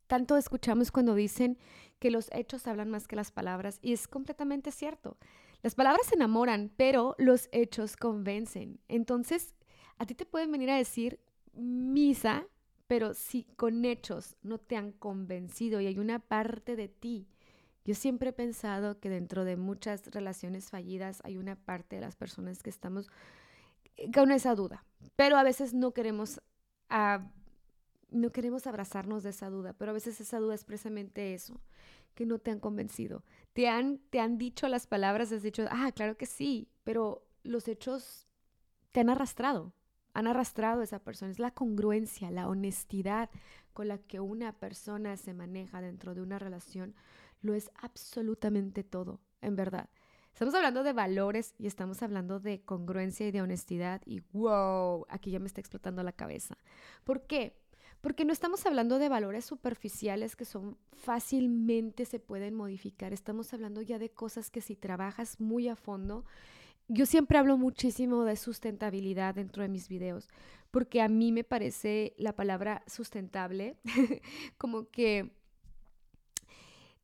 tanto 0.07 0.37
escuchamos 0.37 0.91
cuando 0.91 1.15
dicen 1.15 1.57
que 1.99 2.11
los 2.11 2.29
hechos 2.31 2.67
hablan 2.67 2.89
más 2.89 3.07
que 3.07 3.15
las 3.15 3.31
palabras, 3.31 3.79
y 3.81 3.93
es 3.93 4.07
completamente 4.07 4.71
cierto. 4.71 5.17
Las 5.63 5.75
palabras 5.75 6.11
enamoran, 6.11 6.71
pero 6.75 7.15
los 7.17 7.49
hechos 7.51 7.95
convencen. 7.95 8.79
Entonces, 8.87 9.55
a 9.97 10.05
ti 10.05 10.15
te 10.15 10.25
pueden 10.25 10.51
venir 10.51 10.69
a 10.69 10.77
decir 10.77 11.19
misa 11.53 12.47
pero 12.87 13.13
si 13.13 13.43
con 13.55 13.85
hechos 13.85 14.37
no 14.41 14.57
te 14.57 14.77
han 14.77 14.93
convencido 14.93 15.81
y 15.81 15.87
hay 15.87 15.99
una 15.99 16.19
parte 16.19 16.75
de 16.75 16.87
ti, 16.87 17.27
yo 17.83 17.93
siempre 17.95 18.29
he 18.29 18.33
pensado 18.33 18.99
que 18.99 19.09
dentro 19.09 19.45
de 19.45 19.57
muchas 19.57 20.07
relaciones 20.07 20.69
fallidas 20.69 21.21
hay 21.23 21.37
una 21.37 21.55
parte 21.55 21.97
de 21.97 22.01
las 22.01 22.15
personas 22.15 22.63
que 22.63 22.69
estamos 22.69 23.09
eh, 23.97 24.09
con 24.11 24.31
esa 24.31 24.55
duda, 24.55 24.85
pero 25.15 25.37
a 25.37 25.43
veces 25.43 25.73
no 25.73 25.93
queremos, 25.93 26.41
ah, 26.89 27.29
no 28.09 28.31
queremos 28.31 28.67
abrazarnos 28.67 29.23
de 29.23 29.31
esa 29.31 29.49
duda, 29.49 29.73
pero 29.73 29.91
a 29.91 29.93
veces 29.93 30.19
esa 30.21 30.39
duda 30.39 30.55
es 30.55 30.63
precisamente 30.63 31.33
eso, 31.33 31.59
que 32.15 32.25
no 32.25 32.39
te 32.39 32.51
han 32.51 32.59
convencido. 32.59 33.23
Te 33.53 33.67
han, 33.67 33.99
te 34.09 34.19
han 34.19 34.37
dicho 34.37 34.67
las 34.67 34.87
palabras, 34.87 35.31
has 35.31 35.43
dicho, 35.43 35.65
ah, 35.69 35.91
claro 35.93 36.17
que 36.17 36.25
sí, 36.25 36.69
pero 36.83 37.27
los 37.43 37.67
hechos 37.67 38.27
te 38.91 39.01
han 39.01 39.09
arrastrado 39.09 39.73
han 40.17 40.25
arrastrado 40.25 40.81
a 40.81 40.83
esa 40.83 40.97
persona. 40.97 41.31
Es 41.31 41.37
la 41.37 41.51
congruencia, 41.51 42.31
la 42.31 42.47
honestidad 42.47 43.29
con 43.71 43.87
la 43.87 43.99
que 43.99 44.19
una 44.19 44.51
persona 44.51 45.15
se 45.15 45.35
maneja 45.35 45.79
dentro 45.79 46.15
de 46.15 46.21
una 46.21 46.39
relación. 46.39 46.95
Lo 47.41 47.53
es 47.53 47.69
absolutamente 47.75 48.83
todo, 48.83 49.21
en 49.41 49.55
verdad. 49.55 49.91
Estamos 50.33 50.55
hablando 50.55 50.81
de 50.81 50.93
valores 50.93 51.53
y 51.59 51.67
estamos 51.67 52.01
hablando 52.01 52.39
de 52.39 52.61
congruencia 52.61 53.27
y 53.27 53.31
de 53.31 53.43
honestidad 53.43 54.01
y 54.07 54.21
wow, 54.33 55.05
aquí 55.07 55.29
ya 55.29 55.39
me 55.39 55.45
está 55.45 55.61
explotando 55.61 56.01
la 56.01 56.13
cabeza. 56.13 56.57
¿Por 57.03 57.27
qué? 57.27 57.55
Porque 58.01 58.25
no 58.25 58.33
estamos 58.33 58.65
hablando 58.65 58.99
de 58.99 59.09
valores 59.09 59.45
superficiales 59.45 60.35
que 60.35 60.45
son 60.45 60.77
fácilmente 60.93 62.05
se 62.05 62.19
pueden 62.19 62.53
modificar. 62.53 63.13
Estamos 63.13 63.53
hablando 63.53 63.81
ya 63.81 63.99
de 63.99 64.09
cosas 64.09 64.49
que 64.49 64.61
si 64.61 64.75
trabajas 64.75 65.39
muy 65.39 65.67
a 65.67 65.75
fondo 65.75 66.23
yo 66.87 67.05
siempre 67.05 67.37
hablo 67.37 67.57
muchísimo 67.57 68.23
de 68.23 68.35
sustentabilidad 68.35 69.35
dentro 69.35 69.63
de 69.63 69.69
mis 69.69 69.89
videos, 69.89 70.29
porque 70.71 71.01
a 71.01 71.09
mí 71.09 71.31
me 71.31 71.43
parece 71.43 72.13
la 72.17 72.33
palabra 72.33 72.83
sustentable 72.87 73.77
como 74.57 74.89
que 74.89 75.31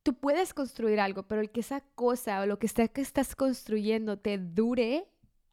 tú 0.02 0.14
puedes 0.14 0.54
construir 0.54 1.00
algo, 1.00 1.24
pero 1.24 1.42
el 1.42 1.52
que 1.52 1.60
esa 1.60 1.82
cosa 1.96 2.42
o 2.42 2.46
lo 2.46 2.60
que 2.60 2.68
está 2.68 2.88
que 2.88 3.02
estás 3.02 3.36
construyendo 3.36 4.18
te 4.18 4.38
dure, 4.38 5.06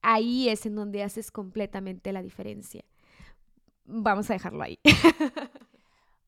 ahí 0.02 0.49
es 0.49 0.64
en 0.64 0.76
donde 0.76 1.02
haces 1.02 1.30
completamente 1.32 2.12
la 2.12 2.23
diferencia. 2.23 2.85
Vamos 3.90 4.30
a 4.30 4.35
dejarlo 4.35 4.62
ahí. 4.62 4.78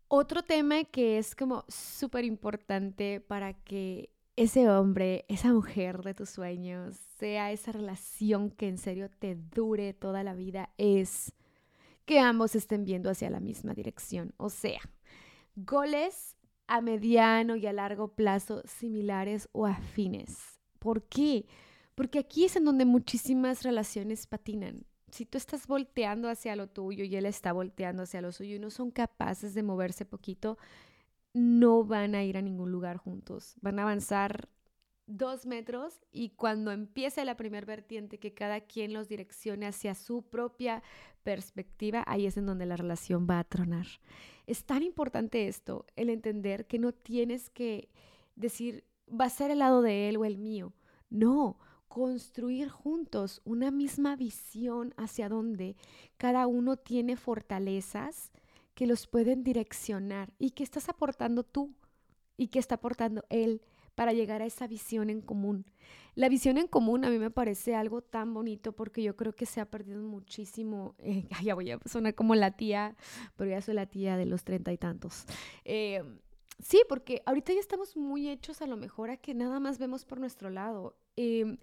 Otro 0.09 0.42
tema 0.42 0.85
que 0.85 1.19
es 1.19 1.35
como 1.35 1.64
súper 1.69 2.25
importante 2.25 3.21
para 3.21 3.54
que 3.54 4.11
ese 4.37 4.69
hombre, 4.69 5.25
esa 5.28 5.52
mujer 5.52 6.02
de 6.02 6.14
tus 6.14 6.31
sueños, 6.31 6.97
sea 7.19 7.52
esa 7.52 7.73
relación 7.73 8.50
que 8.50 8.69
en 8.69 8.78
serio 8.78 9.09
te 9.11 9.37
dure 9.37 9.95
toda 9.95 10.23
la 10.25 10.35
vida, 10.35 10.71
es 10.76 11.33
que 12.04 12.19
ambos 12.19 12.54
estén 12.57 12.85
viendo 12.85 13.11
hacia 13.11 13.31
la 13.31 13.40
misma 13.40 13.75
dirección. 13.75 14.35
O 14.37 14.50
sea, 14.50 14.81
goles 15.54 16.37
a 16.66 16.81
mediano 16.81 17.57
y 17.57 17.66
a 17.66 17.73
largo 17.73 18.09
plazo 18.09 18.62
similares 18.64 19.49
o 19.52 19.66
afines. 19.66 20.61
¿Por 20.78 21.04
qué? 21.04 21.47
Porque 21.95 22.19
aquí 22.19 22.45
es 22.45 22.57
en 22.57 22.64
donde 22.64 22.85
muchísimas 22.85 23.62
relaciones 23.62 24.26
patinan. 24.26 24.85
Si 25.12 25.26
tú 25.26 25.37
estás 25.37 25.66
volteando 25.66 26.28
hacia 26.28 26.57
lo 26.57 26.69
tuyo 26.69 27.04
y 27.04 27.14
él 27.14 27.26
está 27.26 27.52
volteando 27.52 28.02
hacia 28.02 28.23
lo 28.23 28.33
suyo 28.33 28.57
y 28.57 28.59
no 28.59 28.71
son 28.71 28.90
capaces 28.90 29.54
de 29.54 29.62
moverse 29.62 30.07
poquito, 30.07 30.57
no 31.35 31.85
van 31.85 32.14
a 32.14 32.25
ir 32.25 32.38
a 32.38 32.42
ningún 32.42 32.73
lugar 32.73 32.97
juntos. 32.97 33.54
Van 33.61 33.78
a 33.78 33.83
avanzar 33.83 34.49
dos 35.07 35.45
metros 35.45 36.00
y 36.11 36.31
cuando 36.31 36.71
empiece 36.73 37.25
la 37.26 37.37
primer 37.37 37.66
vertiente 37.66 38.19
que 38.19 38.33
cada 38.33 38.62
quien 38.62 38.95
los 38.95 39.07
direccione 39.09 39.66
hacia 39.66 39.95
su 39.95 40.23
propia 40.23 40.83
perspectiva, 41.23 42.02
ahí 42.07 42.25
es 42.25 42.38
en 42.38 42.47
donde 42.47 42.64
la 42.64 42.76
relación 42.76 43.26
va 43.28 43.38
a 43.38 43.45
tronar. 43.45 43.87
Es 44.47 44.64
tan 44.64 44.83
importante 44.83 45.47
esto, 45.47 45.85
el 45.95 46.09
entender 46.09 46.66
que 46.66 46.78
no 46.78 46.92
tienes 46.92 47.50
que 47.50 47.90
decir, 48.35 48.85
va 49.09 49.26
a 49.26 49.31
ser 49.31 49.50
el 49.50 49.59
lado 49.59 49.83
de 49.83 50.09
él 50.09 50.16
o 50.16 50.25
el 50.25 50.38
mío. 50.38 50.73
No, 51.11 51.59
construir 51.92 52.70
juntos 52.70 53.42
una 53.44 53.70
misma 53.70 54.16
visión 54.16 54.94
hacia 54.96 55.28
donde 55.28 55.76
cada 56.16 56.46
uno 56.46 56.78
tiene 56.78 57.16
fortalezas 57.16 58.32
que 58.72 58.87
los 58.87 59.06
pueden 59.06 59.44
direccionar 59.44 60.32
y 60.38 60.52
que 60.52 60.62
estás 60.62 60.88
aportando 60.88 61.42
tú 61.42 61.75
y 62.38 62.49
que 62.49 62.61
está 62.61 62.76
aportando 62.76 63.26
él 63.28 63.61
para 63.94 64.14
llegar 64.14 64.40
a 64.40 64.46
esa 64.46 64.66
visión 64.66 65.11
en 65.11 65.20
común. 65.20 65.66
La 66.14 66.30
visión 66.30 66.56
en 66.56 66.66
común 66.66 67.04
a 67.04 67.11
mí 67.11 67.18
me 67.18 67.30
parece 67.30 67.75
algo 67.75 68.00
tan 68.00 68.32
bonito 68.32 68.72
porque 68.72 69.02
yo 69.02 69.14
creo 69.14 69.34
que 69.34 69.44
se 69.44 69.61
ha 69.61 69.70
perdido 69.70 70.02
muchísimo. 70.02 70.94
Eh, 70.96 71.28
ya 71.44 71.54
voy 71.54 71.72
a 71.72 71.78
sonar 71.84 72.14
como 72.14 72.34
la 72.34 72.52
tía, 72.52 72.96
pero 73.37 73.50
ya 73.50 73.61
soy 73.61 73.75
la 73.75 73.84
tía 73.84 74.16
de 74.16 74.25
los 74.25 74.44
treinta 74.44 74.72
y 74.72 74.78
tantos. 74.78 75.26
Eh, 75.66 76.02
sí, 76.58 76.80
porque 76.88 77.22
ahorita 77.26 77.52
ya 77.52 77.61
estamos 77.61 77.99
muy 77.99 78.30
hechos 78.30 78.62
a 78.62 78.66
lo 78.66 78.78
mejor 78.78 79.11
a 79.11 79.18
que 79.18 79.34
nada 79.34 79.61
más 79.61 79.78
vemos 79.78 80.06
por 80.06 80.18
nuestro 80.18 80.49
lado. 80.49 80.96
Eh, 81.16 81.57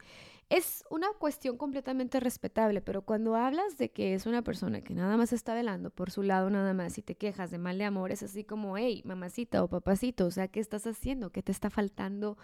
es 0.50 0.84
una 0.90 1.08
cuestión 1.20 1.58
completamente 1.58 2.20
respetable, 2.20 2.82
pero 2.82 3.04
cuando 3.04 3.36
hablas 3.36 3.78
de 3.78 3.92
que 3.92 4.16
es 4.16 4.26
una 4.26 4.42
persona 4.42 4.82
que 4.82 4.96
nada 4.96 5.16
más 5.16 5.32
está 5.32 5.54
velando 5.54 5.92
por 5.92 6.10
su 6.10 6.24
lado 6.24 6.50
nada 6.50 6.74
más 6.74 6.98
y 6.98 7.04
te 7.04 7.16
quejas 7.16 7.52
de 7.52 7.60
mal 7.60 7.78
de 7.78 7.84
amor, 7.86 8.12
es 8.12 8.24
así 8.24 8.44
como, 8.44 8.76
hey, 8.76 9.04
mamacita 9.06 9.64
o 9.64 9.68
papacito, 9.68 10.26
o 10.26 10.32
sea, 10.32 10.48
¿qué 10.48 10.60
estás 10.60 10.88
haciendo? 10.88 11.32
¿Qué 11.32 11.44
te 11.44 11.52
está 11.52 11.70
faltando 11.70 12.36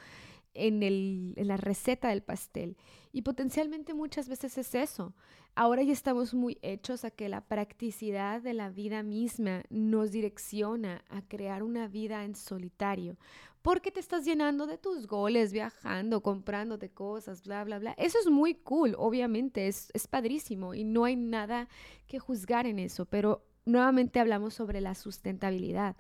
en, 0.55 1.33
la 1.35 1.57
receta 1.57 2.09
del 2.09 2.23
pastel? 2.23 2.77
Y 3.11 3.21
potencialmente 3.21 3.93
muchas 3.93 4.27
veces 4.27 4.57
es 4.57 4.73
eso. 4.75 5.13
Ahora 5.53 5.83
ya 5.83 5.93
estamos 5.93 6.33
muy 6.33 6.57
hechos 6.61 7.05
a 7.05 7.11
que 7.11 7.29
la 7.29 7.41
practicidad 7.41 8.41
de 8.41 8.53
la 8.53 8.69
vida 8.69 9.03
misma 9.03 9.63
nos 9.69 10.11
direcciona 10.11 11.03
a 11.09 11.21
crear 11.21 11.63
una 11.63 11.87
vida 11.87 12.25
en 12.25 12.35
solitario, 12.35 13.17
porque 13.61 13.89
te 13.89 13.99
estás 13.99 14.25
llenando 14.25 14.67
de 14.67 14.77
tus 14.77 15.07
goles, 15.07 15.53
viajando, 15.53 16.21
comprándote 16.21 16.89
cosas, 16.89 17.41
bla, 17.43 17.63
bla, 17.63 17.79
bla. 17.79 17.93
Eso 17.97 18.19
es 18.19 18.29
muy 18.29 18.55
cool, 18.55 18.95
obviamente, 18.97 19.67
es, 19.67 19.89
es 19.93 20.07
padrísimo 20.07 20.73
y 20.73 20.83
no 20.83 21.05
hay 21.05 21.15
nada 21.15 21.69
que 22.07 22.19
juzgar 22.19 22.65
en 22.67 22.79
eso, 22.79 23.05
pero 23.05 23.45
nuevamente 23.65 24.19
hablamos 24.19 24.53
sobre 24.53 24.81
la 24.81 24.95
sustentabilidad, 24.95 25.95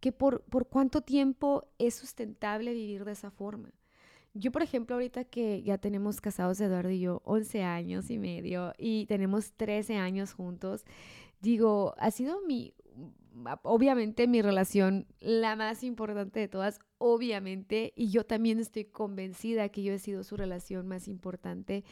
que 0.00 0.12
por, 0.12 0.42
por 0.42 0.68
cuánto 0.68 1.00
tiempo 1.00 1.64
es 1.78 1.94
sustentable 1.94 2.72
vivir 2.72 3.04
de 3.04 3.12
esa 3.12 3.30
forma. 3.30 3.70
Yo, 4.34 4.52
por 4.52 4.62
ejemplo, 4.62 4.96
ahorita 4.96 5.24
que 5.24 5.62
ya 5.62 5.78
tenemos 5.78 6.20
casados 6.20 6.60
Eduardo 6.60 6.90
y 6.90 7.00
yo 7.00 7.22
11 7.24 7.62
años 7.62 8.10
y 8.10 8.18
medio 8.18 8.72
y 8.78 9.06
tenemos 9.06 9.52
13 9.52 9.96
años 9.96 10.32
juntos, 10.32 10.84
digo, 11.40 11.94
ha 11.98 12.10
sido 12.10 12.40
mi 12.46 12.74
obviamente 13.62 14.26
mi 14.26 14.42
relación, 14.42 15.06
la 15.20 15.56
más 15.56 15.82
importante 15.82 16.40
de 16.40 16.48
todas, 16.48 16.80
obviamente, 16.98 17.92
y 17.96 18.10
yo 18.10 18.24
también 18.24 18.58
estoy 18.58 18.84
convencida 18.84 19.68
que 19.68 19.82
yo 19.82 19.92
he 19.92 19.98
sido 19.98 20.24
su 20.24 20.36
relación 20.36 20.86
más 20.86 21.08
importante. 21.08 21.84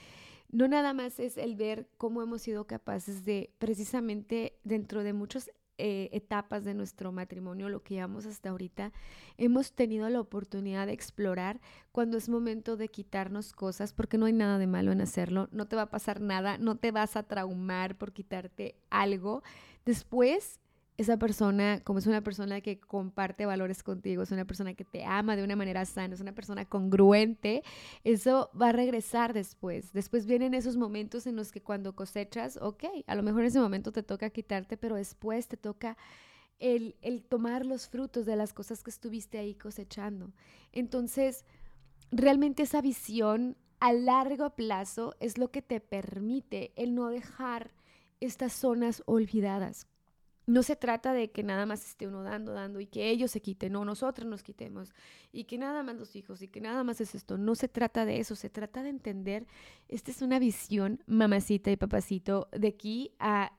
No 0.50 0.68
nada 0.68 0.92
más 0.94 1.18
es 1.18 1.36
el 1.36 1.56
ver 1.56 1.88
cómo 1.96 2.22
hemos 2.22 2.42
sido 2.42 2.66
capaces 2.66 3.24
de, 3.24 3.52
precisamente 3.58 4.58
dentro 4.64 5.02
de 5.02 5.12
muchas 5.12 5.50
eh, 5.78 6.08
etapas 6.12 6.64
de 6.64 6.74
nuestro 6.74 7.12
matrimonio, 7.12 7.68
lo 7.68 7.82
que 7.82 7.94
llevamos 7.94 8.26
hasta 8.26 8.50
ahorita, 8.50 8.92
hemos 9.36 9.72
tenido 9.72 10.08
la 10.08 10.20
oportunidad 10.20 10.86
de 10.86 10.92
explorar 10.92 11.60
cuando 11.92 12.16
es 12.16 12.28
momento 12.28 12.76
de 12.76 12.88
quitarnos 12.88 13.52
cosas, 13.52 13.92
porque 13.92 14.18
no 14.18 14.26
hay 14.26 14.32
nada 14.32 14.58
de 14.58 14.66
malo 14.66 14.92
en 14.92 15.00
hacerlo, 15.00 15.48
no 15.52 15.66
te 15.66 15.76
va 15.76 15.82
a 15.82 15.90
pasar 15.90 16.20
nada, 16.20 16.58
no 16.58 16.76
te 16.76 16.90
vas 16.90 17.16
a 17.16 17.22
traumar 17.22 17.96
por 17.96 18.12
quitarte 18.12 18.76
algo. 18.90 19.42
Después 19.84 20.60
esa 20.98 21.18
persona, 21.18 21.80
como 21.84 21.98
es 21.98 22.06
una 22.06 22.22
persona 22.22 22.60
que 22.60 22.80
comparte 22.80 23.44
valores 23.44 23.82
contigo, 23.82 24.22
es 24.22 24.30
una 24.30 24.46
persona 24.46 24.74
que 24.74 24.84
te 24.84 25.04
ama 25.04 25.36
de 25.36 25.44
una 25.44 25.56
manera 25.56 25.84
sana, 25.84 26.14
es 26.14 26.20
una 26.20 26.34
persona 26.34 26.64
congruente, 26.64 27.62
eso 28.02 28.50
va 28.60 28.70
a 28.70 28.72
regresar 28.72 29.34
después. 29.34 29.92
Después 29.92 30.26
vienen 30.26 30.54
esos 30.54 30.76
momentos 30.76 31.26
en 31.26 31.36
los 31.36 31.52
que 31.52 31.62
cuando 31.62 31.94
cosechas, 31.94 32.58
ok, 32.60 32.84
a 33.06 33.14
lo 33.14 33.22
mejor 33.22 33.42
en 33.42 33.48
ese 33.48 33.60
momento 33.60 33.92
te 33.92 34.02
toca 34.02 34.30
quitarte, 34.30 34.76
pero 34.76 34.96
después 34.96 35.48
te 35.48 35.58
toca 35.58 35.98
el, 36.58 36.96
el 37.02 37.24
tomar 37.24 37.66
los 37.66 37.88
frutos 37.88 38.24
de 38.24 38.36
las 38.36 38.54
cosas 38.54 38.82
que 38.82 38.90
estuviste 38.90 39.38
ahí 39.38 39.54
cosechando. 39.54 40.32
Entonces, 40.72 41.44
realmente 42.10 42.62
esa 42.62 42.80
visión 42.80 43.58
a 43.80 43.92
largo 43.92 44.56
plazo 44.56 45.14
es 45.20 45.36
lo 45.36 45.50
que 45.50 45.60
te 45.60 45.80
permite 45.80 46.72
el 46.76 46.94
no 46.94 47.10
dejar 47.10 47.72
estas 48.20 48.54
zonas 48.54 49.02
olvidadas 49.04 49.86
no 50.46 50.62
se 50.62 50.76
trata 50.76 51.12
de 51.12 51.30
que 51.30 51.42
nada 51.42 51.66
más 51.66 51.84
esté 51.84 52.06
uno 52.06 52.22
dando, 52.22 52.52
dando 52.52 52.80
y 52.80 52.86
que 52.86 53.10
ellos 53.10 53.32
se 53.32 53.42
quiten, 53.42 53.72
no, 53.72 53.84
nosotros 53.84 54.28
nos 54.28 54.44
quitemos 54.44 54.94
y 55.32 55.44
que 55.44 55.58
nada 55.58 55.82
más 55.82 55.96
los 55.96 56.14
hijos 56.14 56.40
y 56.40 56.48
que 56.48 56.60
nada 56.60 56.84
más 56.84 57.00
es 57.00 57.14
esto. 57.16 57.36
No 57.36 57.56
se 57.56 57.68
trata 57.68 58.04
de 58.04 58.20
eso, 58.20 58.36
se 58.36 58.48
trata 58.48 58.82
de 58.84 58.90
entender, 58.90 59.46
esta 59.88 60.12
es 60.12 60.22
una 60.22 60.38
visión, 60.38 61.02
mamacita 61.06 61.70
y 61.72 61.76
papacito, 61.76 62.48
de 62.52 62.68
aquí 62.68 63.12
a 63.18 63.52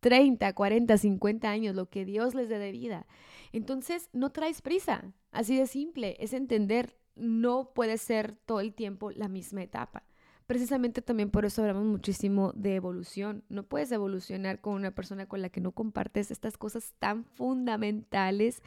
30, 0.00 0.52
40, 0.52 0.96
50 0.96 1.50
años, 1.50 1.74
lo 1.74 1.90
que 1.90 2.04
Dios 2.04 2.34
les 2.34 2.48
dé 2.48 2.58
de 2.58 2.72
vida. 2.72 3.06
Entonces, 3.52 4.08
no 4.12 4.30
traes 4.30 4.62
prisa, 4.62 5.12
así 5.32 5.56
de 5.56 5.66
simple, 5.66 6.16
es 6.20 6.32
entender, 6.32 6.96
no 7.16 7.72
puede 7.74 7.98
ser 7.98 8.36
todo 8.46 8.60
el 8.60 8.72
tiempo 8.72 9.10
la 9.10 9.28
misma 9.28 9.62
etapa. 9.62 10.04
Precisamente 10.50 11.00
también 11.00 11.30
por 11.30 11.44
eso 11.44 11.62
hablamos 11.62 11.84
muchísimo 11.84 12.50
de 12.56 12.74
evolución. 12.74 13.44
No 13.48 13.62
puedes 13.62 13.92
evolucionar 13.92 14.60
con 14.60 14.74
una 14.74 14.90
persona 14.90 15.26
con 15.26 15.42
la 15.42 15.48
que 15.48 15.60
no 15.60 15.70
compartes 15.70 16.32
estas 16.32 16.58
cosas 16.58 16.92
tan 16.98 17.22
fundamentales 17.24 18.60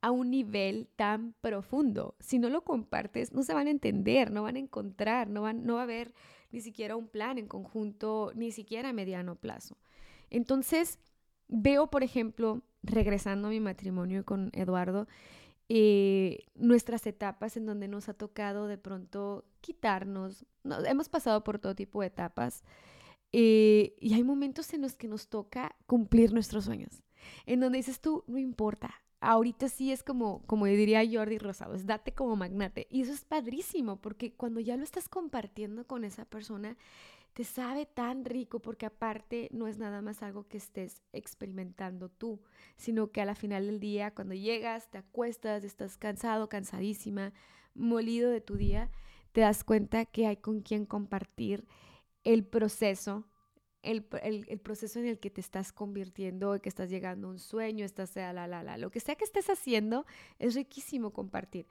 a 0.00 0.10
un 0.10 0.32
nivel 0.32 0.88
tan 0.96 1.34
profundo. 1.40 2.16
Si 2.18 2.40
no 2.40 2.50
lo 2.50 2.64
compartes, 2.64 3.32
no 3.32 3.44
se 3.44 3.54
van 3.54 3.68
a 3.68 3.70
entender, 3.70 4.32
no 4.32 4.42
van 4.42 4.56
a 4.56 4.58
encontrar, 4.58 5.30
no, 5.30 5.42
van, 5.42 5.64
no 5.64 5.74
va 5.74 5.82
a 5.82 5.84
haber 5.84 6.12
ni 6.50 6.60
siquiera 6.60 6.96
un 6.96 7.06
plan 7.06 7.38
en 7.38 7.46
conjunto, 7.46 8.32
ni 8.34 8.50
siquiera 8.50 8.88
a 8.88 8.92
mediano 8.92 9.36
plazo. 9.36 9.78
Entonces, 10.30 10.98
veo, 11.46 11.86
por 11.86 12.02
ejemplo, 12.02 12.62
regresando 12.82 13.46
a 13.46 13.52
mi 13.52 13.60
matrimonio 13.60 14.24
con 14.24 14.50
Eduardo, 14.54 15.06
eh, 15.68 16.46
nuestras 16.54 17.06
etapas 17.06 17.56
en 17.56 17.66
donde 17.66 17.88
nos 17.88 18.08
ha 18.08 18.14
tocado 18.14 18.66
de 18.66 18.78
pronto 18.78 19.44
quitarnos. 19.60 20.46
hemos 20.86 21.08
pasado 21.08 21.44
por 21.44 21.58
todo 21.58 21.74
tipo 21.74 22.00
de 22.00 22.06
etapas 22.06 22.64
eh, 23.32 23.94
y 24.00 24.14
hay 24.14 24.24
momentos 24.24 24.72
en 24.72 24.82
los 24.82 24.96
que 24.96 25.08
nos 25.08 25.28
toca 25.28 25.76
cumplir 25.86 26.32
nuestros 26.32 26.64
sueños, 26.64 27.02
en 27.46 27.60
donde 27.60 27.78
dices 27.78 28.00
tú, 28.00 28.24
no 28.26 28.38
importa. 28.38 28.94
Ahorita 29.20 29.68
sí 29.68 29.90
es 29.90 30.04
como, 30.04 30.46
como 30.46 30.66
diría 30.66 31.02
Jordi 31.10 31.38
Rosado, 31.38 31.74
es 31.74 31.86
date 31.86 32.14
como 32.14 32.36
magnate. 32.36 32.86
Y 32.88 33.02
eso 33.02 33.12
es 33.12 33.24
padrísimo, 33.24 34.00
porque 34.00 34.32
cuando 34.32 34.60
ya 34.60 34.76
lo 34.76 34.84
estás 34.84 35.08
compartiendo 35.08 35.86
con 35.86 36.04
esa 36.04 36.24
persona, 36.24 36.76
te 37.38 37.44
sabe 37.44 37.86
tan 37.86 38.24
rico 38.24 38.58
porque 38.58 38.84
aparte 38.84 39.48
no 39.52 39.68
es 39.68 39.78
nada 39.78 40.02
más 40.02 40.24
algo 40.24 40.48
que 40.48 40.56
estés 40.56 41.04
experimentando 41.12 42.08
tú, 42.08 42.42
sino 42.76 43.12
que 43.12 43.20
a 43.20 43.24
la 43.24 43.36
final 43.36 43.66
del 43.66 43.78
día, 43.78 44.12
cuando 44.12 44.34
llegas, 44.34 44.90
te 44.90 44.98
acuestas, 44.98 45.62
estás 45.62 45.96
cansado, 45.96 46.48
cansadísima, 46.48 47.32
molido 47.74 48.28
de 48.32 48.40
tu 48.40 48.56
día, 48.56 48.90
te 49.30 49.42
das 49.42 49.62
cuenta 49.62 50.04
que 50.04 50.26
hay 50.26 50.38
con 50.38 50.62
quien 50.62 50.84
compartir 50.84 51.64
el 52.24 52.44
proceso, 52.44 53.28
el, 53.82 54.02
proceso 54.02 54.98
en 54.98 55.06
el 55.06 55.20
que 55.20 55.30
te 55.30 55.40
estás 55.40 55.72
convirtiendo, 55.72 56.60
que 56.60 56.68
estás 56.68 56.90
llegando 56.90 57.28
a 57.28 57.30
un 57.30 57.38
sueño, 57.38 57.84
estás, 57.84 58.16
la, 58.16 58.48
la, 58.48 58.64
la, 58.64 58.76
lo 58.78 58.90
que 58.90 58.98
sea 58.98 59.14
que 59.14 59.22
estés 59.22 59.48
haciendo, 59.48 60.06
es 60.40 60.56
riquísimo 60.56 61.12
compartir. 61.12 61.68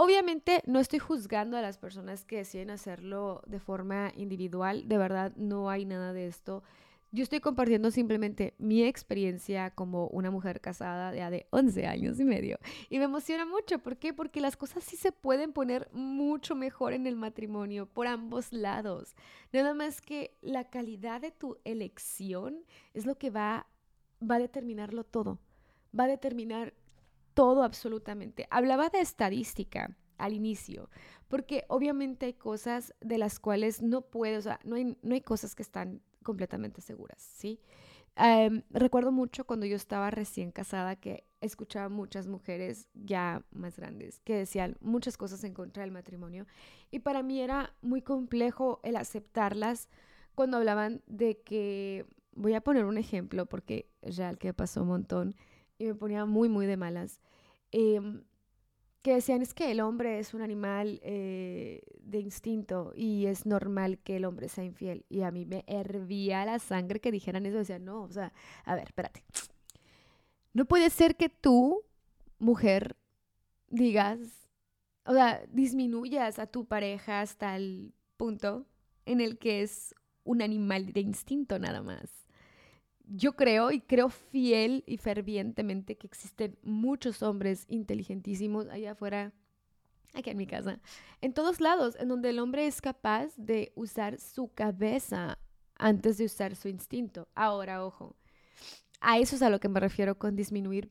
Obviamente 0.00 0.62
no 0.64 0.78
estoy 0.78 1.00
juzgando 1.00 1.56
a 1.56 1.60
las 1.60 1.76
personas 1.76 2.24
que 2.24 2.36
deciden 2.36 2.70
hacerlo 2.70 3.42
de 3.48 3.58
forma 3.58 4.12
individual, 4.14 4.86
de 4.86 4.96
verdad 4.96 5.32
no 5.34 5.70
hay 5.70 5.84
nada 5.86 6.12
de 6.12 6.28
esto. 6.28 6.62
Yo 7.10 7.24
estoy 7.24 7.40
compartiendo 7.40 7.90
simplemente 7.90 8.54
mi 8.58 8.84
experiencia 8.84 9.72
como 9.72 10.06
una 10.06 10.30
mujer 10.30 10.60
casada 10.60 11.12
ya 11.16 11.30
de 11.30 11.48
11 11.50 11.88
años 11.88 12.20
y 12.20 12.24
medio. 12.24 12.60
Y 12.88 12.98
me 12.98 13.06
emociona 13.06 13.44
mucho. 13.44 13.80
¿Por 13.80 13.96
qué? 13.96 14.14
Porque 14.14 14.40
las 14.40 14.56
cosas 14.56 14.84
sí 14.84 14.94
se 14.96 15.10
pueden 15.10 15.52
poner 15.52 15.88
mucho 15.92 16.54
mejor 16.54 16.92
en 16.92 17.08
el 17.08 17.16
matrimonio 17.16 17.86
por 17.86 18.06
ambos 18.06 18.52
lados. 18.52 19.16
Nada 19.52 19.74
más 19.74 20.00
que 20.00 20.36
la 20.42 20.70
calidad 20.70 21.20
de 21.20 21.32
tu 21.32 21.56
elección 21.64 22.64
es 22.94 23.04
lo 23.04 23.18
que 23.18 23.30
va, 23.30 23.66
va 24.22 24.36
a 24.36 24.38
determinarlo 24.38 25.02
todo. 25.02 25.40
Va 25.98 26.04
a 26.04 26.08
determinar 26.08 26.72
todo 27.38 27.62
absolutamente. 27.62 28.48
Hablaba 28.50 28.88
de 28.88 28.98
estadística 28.98 29.96
al 30.16 30.32
inicio, 30.32 30.90
porque 31.28 31.64
obviamente 31.68 32.26
hay 32.26 32.32
cosas 32.32 32.92
de 33.00 33.16
las 33.16 33.38
cuales 33.38 33.80
no 33.80 34.00
puedo, 34.00 34.40
o 34.40 34.42
sea, 34.42 34.58
no 34.64 34.74
hay, 34.74 34.96
no 35.02 35.14
hay 35.14 35.20
cosas 35.20 35.54
que 35.54 35.62
están 35.62 36.02
completamente 36.24 36.80
seguras, 36.80 37.22
¿sí? 37.22 37.60
Em, 38.16 38.62
recuerdo 38.70 39.12
mucho 39.12 39.46
cuando 39.46 39.66
yo 39.66 39.76
estaba 39.76 40.10
recién 40.10 40.50
casada 40.50 40.96
que 40.96 41.28
escuchaba 41.40 41.88
muchas 41.88 42.26
mujeres 42.26 42.88
ya 42.94 43.44
más 43.52 43.76
grandes 43.76 44.18
que 44.24 44.34
decían 44.34 44.76
muchas 44.80 45.16
cosas 45.16 45.44
en 45.44 45.54
contra 45.54 45.84
del 45.84 45.92
matrimonio 45.92 46.44
y 46.90 46.98
para 46.98 47.22
mí 47.22 47.40
era 47.40 47.72
muy 47.82 48.02
complejo 48.02 48.80
el 48.82 48.96
aceptarlas 48.96 49.88
cuando 50.34 50.56
hablaban 50.56 51.02
de 51.06 51.38
que, 51.42 52.04
voy 52.32 52.54
a 52.54 52.60
poner 52.60 52.84
un 52.84 52.98
ejemplo 52.98 53.46
porque 53.46 53.88
es 54.02 54.16
real 54.16 54.38
que 54.38 54.52
pasó 54.52 54.82
un 54.82 54.88
montón 54.88 55.36
y 55.78 55.84
me 55.86 55.94
ponía 55.94 56.26
muy, 56.26 56.48
muy 56.48 56.66
de 56.66 56.76
malas, 56.76 57.20
Em, 57.70 58.22
que 59.02 59.14
decían 59.14 59.42
es 59.42 59.54
que 59.54 59.70
el 59.70 59.80
hombre 59.80 60.18
es 60.18 60.34
un 60.34 60.42
animal 60.42 61.00
eh, 61.02 61.82
de 62.00 62.18
instinto 62.20 62.92
y 62.96 63.26
es 63.26 63.46
normal 63.46 63.98
que 63.98 64.16
el 64.16 64.24
hombre 64.24 64.48
sea 64.48 64.64
infiel. 64.64 65.04
Y 65.08 65.22
a 65.22 65.30
mí 65.30 65.46
me 65.46 65.64
hervía 65.66 66.44
la 66.44 66.58
sangre 66.58 67.00
que 67.00 67.12
dijeran 67.12 67.46
eso. 67.46 67.58
Decían, 67.58 67.84
no, 67.84 68.02
o 68.02 68.10
sea, 68.10 68.32
a 68.64 68.74
ver, 68.74 68.84
espérate. 68.88 69.24
No 70.52 70.64
puede 70.64 70.90
ser 70.90 71.16
que 71.16 71.28
tú, 71.28 71.84
mujer, 72.38 72.96
digas, 73.68 74.18
o 75.04 75.12
sea, 75.14 75.42
disminuyas 75.48 76.38
a 76.38 76.46
tu 76.46 76.66
pareja 76.66 77.20
hasta 77.20 77.56
el 77.56 77.94
punto 78.16 78.66
en 79.06 79.20
el 79.20 79.38
que 79.38 79.62
es 79.62 79.94
un 80.24 80.42
animal 80.42 80.92
de 80.92 81.00
instinto 81.00 81.58
nada 81.58 81.82
más. 81.82 82.27
Yo 83.10 83.36
creo 83.36 83.70
y 83.70 83.80
creo 83.80 84.10
fiel 84.10 84.84
y 84.86 84.98
fervientemente 84.98 85.96
que 85.96 86.06
existen 86.06 86.58
muchos 86.62 87.22
hombres 87.22 87.64
inteligentísimos 87.68 88.68
allá 88.68 88.92
afuera, 88.92 89.32
aquí 90.12 90.28
en 90.30 90.36
mi 90.36 90.46
casa, 90.46 90.78
en 91.22 91.32
todos 91.32 91.60
lados, 91.60 91.96
en 91.98 92.08
donde 92.08 92.30
el 92.30 92.38
hombre 92.38 92.66
es 92.66 92.82
capaz 92.82 93.34
de 93.36 93.72
usar 93.76 94.20
su 94.20 94.52
cabeza 94.52 95.38
antes 95.76 96.18
de 96.18 96.26
usar 96.26 96.54
su 96.54 96.68
instinto. 96.68 97.28
Ahora, 97.34 97.84
ojo, 97.84 98.14
a 99.00 99.18
eso 99.18 99.36
es 99.36 99.42
a 99.42 99.48
lo 99.48 99.58
que 99.58 99.70
me 99.70 99.80
refiero 99.80 100.18
con 100.18 100.36
disminuir 100.36 100.90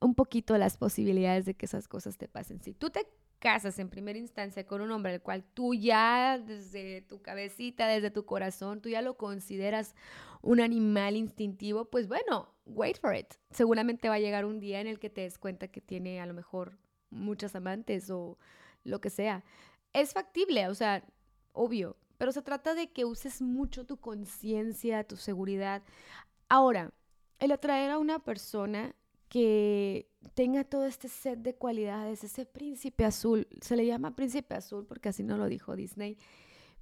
un 0.00 0.14
poquito 0.14 0.58
las 0.58 0.76
posibilidades 0.76 1.46
de 1.46 1.54
que 1.54 1.66
esas 1.66 1.88
cosas 1.88 2.18
te 2.18 2.28
pasen. 2.28 2.60
Si 2.62 2.74
tú 2.74 2.90
te 2.90 3.06
casas 3.40 3.78
en 3.78 3.88
primera 3.88 4.18
instancia 4.18 4.66
con 4.66 4.80
un 4.82 4.92
hombre 4.92 5.14
al 5.14 5.22
cual 5.22 5.42
tú 5.42 5.74
ya 5.74 6.38
desde 6.38 7.02
tu 7.02 7.20
cabecita, 7.22 7.88
desde 7.88 8.10
tu 8.10 8.24
corazón, 8.24 8.80
tú 8.80 8.88
ya 8.88 9.02
lo 9.02 9.16
consideras 9.16 9.96
un 10.42 10.60
animal 10.60 11.16
instintivo, 11.16 11.86
pues 11.86 12.06
bueno, 12.06 12.54
wait 12.66 12.98
for 13.00 13.16
it. 13.16 13.34
Seguramente 13.50 14.08
va 14.08 14.14
a 14.14 14.20
llegar 14.20 14.44
un 14.44 14.60
día 14.60 14.80
en 14.80 14.86
el 14.86 15.00
que 15.00 15.10
te 15.10 15.22
des 15.22 15.38
cuenta 15.38 15.68
que 15.68 15.80
tiene 15.80 16.20
a 16.20 16.26
lo 16.26 16.34
mejor 16.34 16.78
muchas 17.10 17.56
amantes 17.56 18.10
o 18.10 18.38
lo 18.84 19.00
que 19.00 19.10
sea. 19.10 19.42
Es 19.92 20.12
factible, 20.12 20.68
o 20.68 20.74
sea, 20.74 21.02
obvio, 21.52 21.96
pero 22.18 22.32
se 22.32 22.42
trata 22.42 22.74
de 22.74 22.92
que 22.92 23.04
uses 23.04 23.40
mucho 23.40 23.86
tu 23.86 23.98
conciencia, 23.98 25.04
tu 25.04 25.16
seguridad. 25.16 25.82
Ahora, 26.48 26.92
el 27.38 27.52
atraer 27.52 27.90
a 27.90 27.98
una 27.98 28.18
persona 28.18 28.94
que 29.30 30.10
tenga 30.34 30.64
todo 30.64 30.84
este 30.86 31.08
set 31.08 31.38
de 31.38 31.54
cualidades, 31.54 32.24
ese 32.24 32.44
príncipe 32.44 33.04
azul, 33.04 33.46
se 33.62 33.76
le 33.76 33.86
llama 33.86 34.16
príncipe 34.16 34.56
azul 34.56 34.84
porque 34.84 35.08
así 35.08 35.22
no 35.22 35.38
lo 35.38 35.46
dijo 35.46 35.76
Disney, 35.76 36.18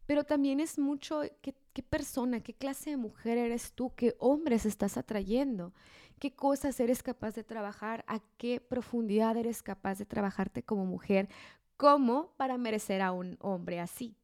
pero 0.06 0.24
también 0.24 0.58
es 0.58 0.78
mucho 0.78 1.20
qué, 1.42 1.82
persona, 1.82 2.40
qué 2.40 2.54
clase 2.54 2.90
de 2.90 2.96
mujer 2.96 3.36
eres 3.36 3.74
tú, 3.74 3.92
qué 3.94 4.16
hombres 4.18 4.64
estás 4.64 4.96
atrayendo, 4.96 5.74
qué 6.18 6.34
cosas 6.34 6.80
eres 6.80 7.02
capaz 7.02 7.34
de 7.34 7.44
trabajar, 7.44 8.02
a 8.08 8.20
qué 8.38 8.62
profundidad 8.62 9.36
eres 9.36 9.62
capaz 9.62 9.98
de 9.98 10.06
trabajarte 10.06 10.62
como 10.62 10.86
mujer, 10.86 11.28
como 11.76 12.32
para 12.38 12.56
merecer 12.56 13.02
a 13.02 13.12
un 13.12 13.36
hombre 13.40 13.78
así. 13.78 14.16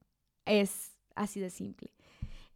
Es 0.47 0.97
así 1.15 1.41
de 1.41 1.51
simple. 1.51 1.93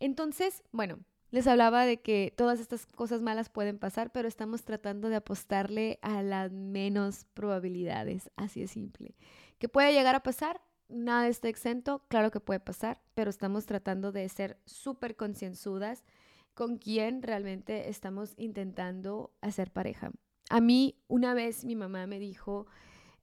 Entonces, 0.00 0.64
bueno, 0.72 0.98
les 1.30 1.46
hablaba 1.46 1.84
de 1.84 2.00
que 2.00 2.32
todas 2.36 2.60
estas 2.60 2.86
cosas 2.86 3.20
malas 3.20 3.48
pueden 3.48 3.78
pasar, 3.78 4.10
pero 4.12 4.28
estamos 4.28 4.64
tratando 4.64 5.08
de 5.08 5.16
apostarle 5.16 5.98
a 6.02 6.22
las 6.22 6.52
menos 6.52 7.26
probabilidades, 7.34 8.30
así 8.36 8.60
de 8.60 8.68
simple. 8.68 9.14
¿Que 9.58 9.68
puede 9.68 9.92
llegar 9.92 10.14
a 10.14 10.22
pasar? 10.22 10.60
Nada 10.88 11.28
está 11.28 11.48
exento, 11.48 12.02
claro 12.08 12.30
que 12.30 12.40
puede 12.40 12.60
pasar, 12.60 13.02
pero 13.14 13.28
estamos 13.28 13.66
tratando 13.66 14.10
de 14.10 14.26
ser 14.28 14.58
súper 14.64 15.16
concienzudas 15.16 16.02
con 16.54 16.78
quién 16.78 17.22
realmente 17.22 17.90
estamos 17.90 18.32
intentando 18.36 19.32
hacer 19.42 19.70
pareja. 19.70 20.10
A 20.48 20.60
mí 20.60 20.98
una 21.08 21.34
vez 21.34 21.64
mi 21.64 21.76
mamá 21.76 22.06
me 22.06 22.18
dijo 22.18 22.66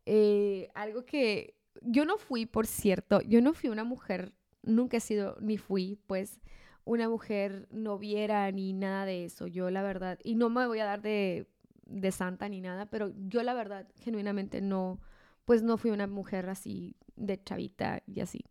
eh, 0.06 0.70
algo 0.76 1.06
que 1.06 1.58
yo 1.82 2.06
no 2.06 2.18
fui, 2.18 2.46
por 2.46 2.68
cierto, 2.68 3.22
yo 3.22 3.42
no 3.42 3.54
fui 3.54 3.70
una 3.70 3.84
mujer, 3.84 4.34
nunca 4.62 4.98
he 4.98 5.02
sido, 5.02 5.38
ni 5.42 5.58
fui, 5.58 6.00
pues, 6.08 6.40
una 6.86 7.10
mujer 7.10 7.68
no 7.72 7.98
viera 7.98 8.50
ni 8.52 8.74
nada 8.74 9.06
de 9.06 9.26
eso. 9.26 9.48
Yo 9.48 9.70
la 9.70 9.82
verdad, 9.82 10.20
y 10.24 10.36
no 10.36 10.50
me 10.50 10.66
voy 10.68 10.80
a 10.80 10.86
dar 10.86 11.02
de, 11.02 11.48
de 11.86 12.12
santa 12.12 12.48
ni 12.48 12.62
nada, 12.62 12.86
pero 12.86 13.12
yo 13.28 13.44
la 13.44 13.54
verdad 13.54 13.88
genuinamente 14.00 14.62
no, 14.62 15.02
pues 15.46 15.64
no 15.64 15.78
fui 15.78 15.92
una 15.92 16.08
mujer 16.08 16.50
así 16.50 16.96
de 17.16 17.42
chavita 17.44 18.02
y 18.06 18.22
así. 18.22 18.46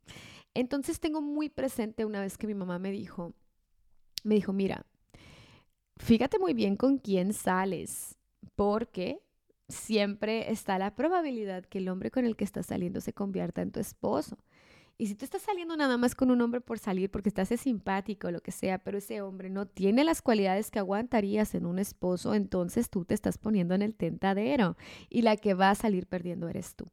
Entonces 0.53 1.01
tengo 1.01 1.21
muy 1.23 1.49
presente 1.49 2.05
una 2.05 2.21
vez 2.21 2.37
que 2.37 2.47
mi 2.47 2.55
mamá 2.55 2.79
me 2.79 2.91
dijo, 2.91 3.35
me 4.23 4.35
dijo, 4.35 4.53
mira, 4.53 4.87
fíjate 5.97 6.39
muy 6.39 6.55
bien 6.55 6.77
con 6.77 6.99
quién 6.99 7.33
sales, 7.33 8.17
porque 8.57 9.21
siempre 9.69 10.51
está 10.51 10.79
la 10.79 10.95
probabilidad 10.95 11.65
que 11.65 11.79
el 11.79 11.89
hombre 11.89 12.11
con 12.11 12.25
el 12.25 12.37
que 12.37 12.45
estás 12.45 12.67
saliendo 12.67 13.01
se 13.01 13.13
convierta 13.13 13.63
en 13.63 13.73
tu 13.73 13.81
esposo. 13.81 14.39
Y 14.97 15.09
si 15.09 15.17
tú 15.17 15.25
estás 15.25 15.43
saliendo 15.43 15.77
nada 15.77 15.97
más 15.97 16.15
con 16.15 16.31
un 16.31 16.41
hombre 16.41 16.61
por 16.61 16.79
salir 16.79 17.11
porque 17.11 17.29
estás 17.29 17.49
simpático 17.49 18.29
o 18.29 18.31
lo 18.31 18.41
que 18.41 18.53
sea, 18.53 18.79
pero 18.79 18.99
ese 18.99 19.23
hombre 19.23 19.51
no 19.51 19.67
tiene 19.67 20.05
las 20.05 20.23
cualidades 20.23 20.71
que 20.71 20.79
aguantarías 20.79 21.55
en 21.57 21.67
un 21.67 21.81
esposo, 21.81 22.35
entonces 22.35 22.91
tú 22.91 23.05
te 23.05 23.15
estás 23.15 23.37
poniendo 23.37 23.75
en 23.75 23.83
el 23.83 23.95
tentadero 23.95 24.77
y 25.11 25.23
la 25.23 25.37
que 25.37 25.55
va 25.55 25.71
a 25.71 25.75
salir 25.75 26.07
perdiendo 26.07 26.49
eres 26.49 26.77
tú. 26.77 26.87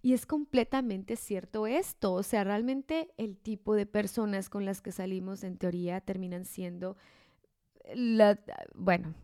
Y 0.00 0.12
es 0.14 0.26
completamente 0.26 1.16
cierto 1.16 1.66
esto, 1.66 2.12
o 2.12 2.22
sea, 2.22 2.44
realmente 2.44 3.10
el 3.18 3.36
tipo 3.36 3.74
de 3.74 3.84
personas 3.84 4.48
con 4.48 4.64
las 4.64 4.80
que 4.80 4.92
salimos 4.92 5.42
en 5.42 5.58
teoría 5.58 6.00
terminan 6.00 6.44
siendo, 6.44 6.96
la, 7.94 8.38
bueno, 8.74 9.14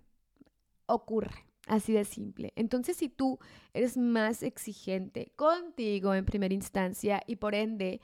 ocurre. 0.87 1.47
Así 1.67 1.93
de 1.93 2.05
simple. 2.05 2.53
Entonces, 2.55 2.97
si 2.97 3.09
tú 3.09 3.41
eres 3.75 3.97
más 3.97 4.45
exigente 4.45 5.33
contigo 5.35 6.15
en 6.15 6.25
primera 6.25 6.55
instancia 6.55 7.21
y 7.27 7.37
por 7.37 7.57
ende 7.57 8.01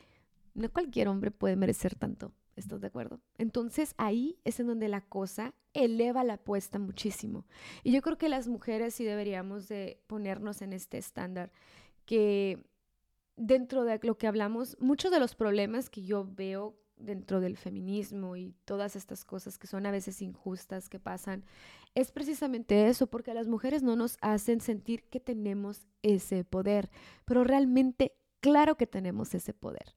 no 0.54 0.70
cualquier 0.70 1.08
hombre 1.08 1.30
puede 1.30 1.56
merecer 1.56 1.94
tanto. 1.94 2.32
¿Estás 2.54 2.80
de 2.80 2.86
acuerdo? 2.86 3.20
Entonces 3.38 3.94
ahí 3.96 4.38
es 4.44 4.60
en 4.60 4.66
donde 4.66 4.88
la 4.88 5.00
cosa 5.00 5.54
eleva 5.72 6.22
la 6.22 6.34
apuesta 6.34 6.78
muchísimo. 6.78 7.46
Y 7.82 7.92
yo 7.92 8.02
creo 8.02 8.18
que 8.18 8.28
las 8.28 8.46
mujeres 8.46 8.94
sí 8.94 9.04
deberíamos 9.04 9.68
de 9.68 10.02
ponernos 10.06 10.60
en 10.60 10.74
este 10.74 10.98
estándar 10.98 11.50
que 12.04 12.62
dentro 13.36 13.84
de 13.84 13.98
lo 14.02 14.18
que 14.18 14.26
hablamos, 14.26 14.76
muchos 14.80 15.10
de 15.10 15.18
los 15.18 15.34
problemas 15.34 15.88
que 15.88 16.02
yo 16.02 16.28
veo 16.30 16.76
dentro 16.96 17.40
del 17.40 17.56
feminismo 17.56 18.36
y 18.36 18.54
todas 18.64 18.96
estas 18.96 19.24
cosas 19.24 19.58
que 19.58 19.66
son 19.66 19.86
a 19.86 19.90
veces 19.90 20.20
injustas 20.20 20.88
que 20.88 21.00
pasan, 21.00 21.44
es 21.94 22.12
precisamente 22.12 22.88
eso, 22.88 23.06
porque 23.06 23.30
a 23.30 23.34
las 23.34 23.48
mujeres 23.48 23.82
no 23.82 23.96
nos 23.96 24.18
hacen 24.20 24.60
sentir 24.60 25.04
que 25.04 25.20
tenemos 25.20 25.86
ese 26.02 26.44
poder, 26.44 26.90
pero 27.24 27.44
realmente 27.44 28.14
claro 28.40 28.76
que 28.76 28.86
tenemos 28.86 29.34
ese 29.34 29.54
poder 29.54 29.94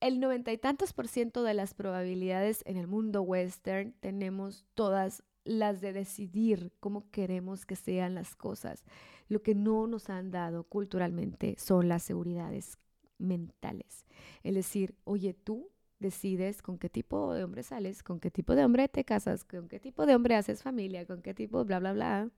el 0.00 0.20
noventa 0.20 0.52
y 0.52 0.58
tantos 0.58 0.92
por 0.92 1.08
ciento 1.08 1.42
de 1.42 1.54
las 1.54 1.74
probabilidades 1.74 2.62
en 2.66 2.76
el 2.76 2.86
mundo 2.86 3.22
western 3.22 3.92
tenemos 4.00 4.64
todas 4.74 5.22
las 5.44 5.80
de 5.80 5.92
decidir 5.92 6.72
cómo 6.80 7.10
queremos 7.10 7.66
que 7.66 7.76
sean 7.76 8.14
las 8.14 8.36
cosas. 8.36 8.84
Lo 9.28 9.42
que 9.42 9.54
no 9.54 9.86
nos 9.86 10.10
han 10.10 10.30
dado 10.30 10.64
culturalmente 10.64 11.56
son 11.58 11.88
las 11.88 12.02
seguridades 12.02 12.78
mentales. 13.18 14.04
Es 14.42 14.54
decir, 14.54 14.94
oye, 15.04 15.34
tú 15.34 15.70
decides 15.98 16.62
con 16.62 16.78
qué 16.78 16.88
tipo 16.88 17.34
de 17.34 17.44
hombre 17.44 17.62
sales, 17.62 18.02
con 18.02 18.20
qué 18.20 18.30
tipo 18.30 18.54
de 18.54 18.64
hombre 18.64 18.88
te 18.88 19.04
casas, 19.04 19.44
con 19.44 19.68
qué 19.68 19.78
tipo 19.78 20.06
de 20.06 20.14
hombre 20.14 20.34
haces 20.34 20.62
familia, 20.62 21.06
con 21.06 21.22
qué 21.22 21.34
tipo, 21.34 21.64
bla, 21.64 21.78
bla, 21.78 21.92
bla. 21.92 22.30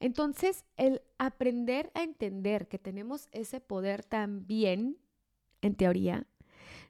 Entonces, 0.00 0.64
el 0.76 1.00
aprender 1.18 1.90
a 1.94 2.02
entender 2.02 2.68
que 2.68 2.78
tenemos 2.78 3.28
ese 3.32 3.60
poder 3.60 4.04
también, 4.04 4.98
en 5.62 5.74
teoría, 5.74 6.26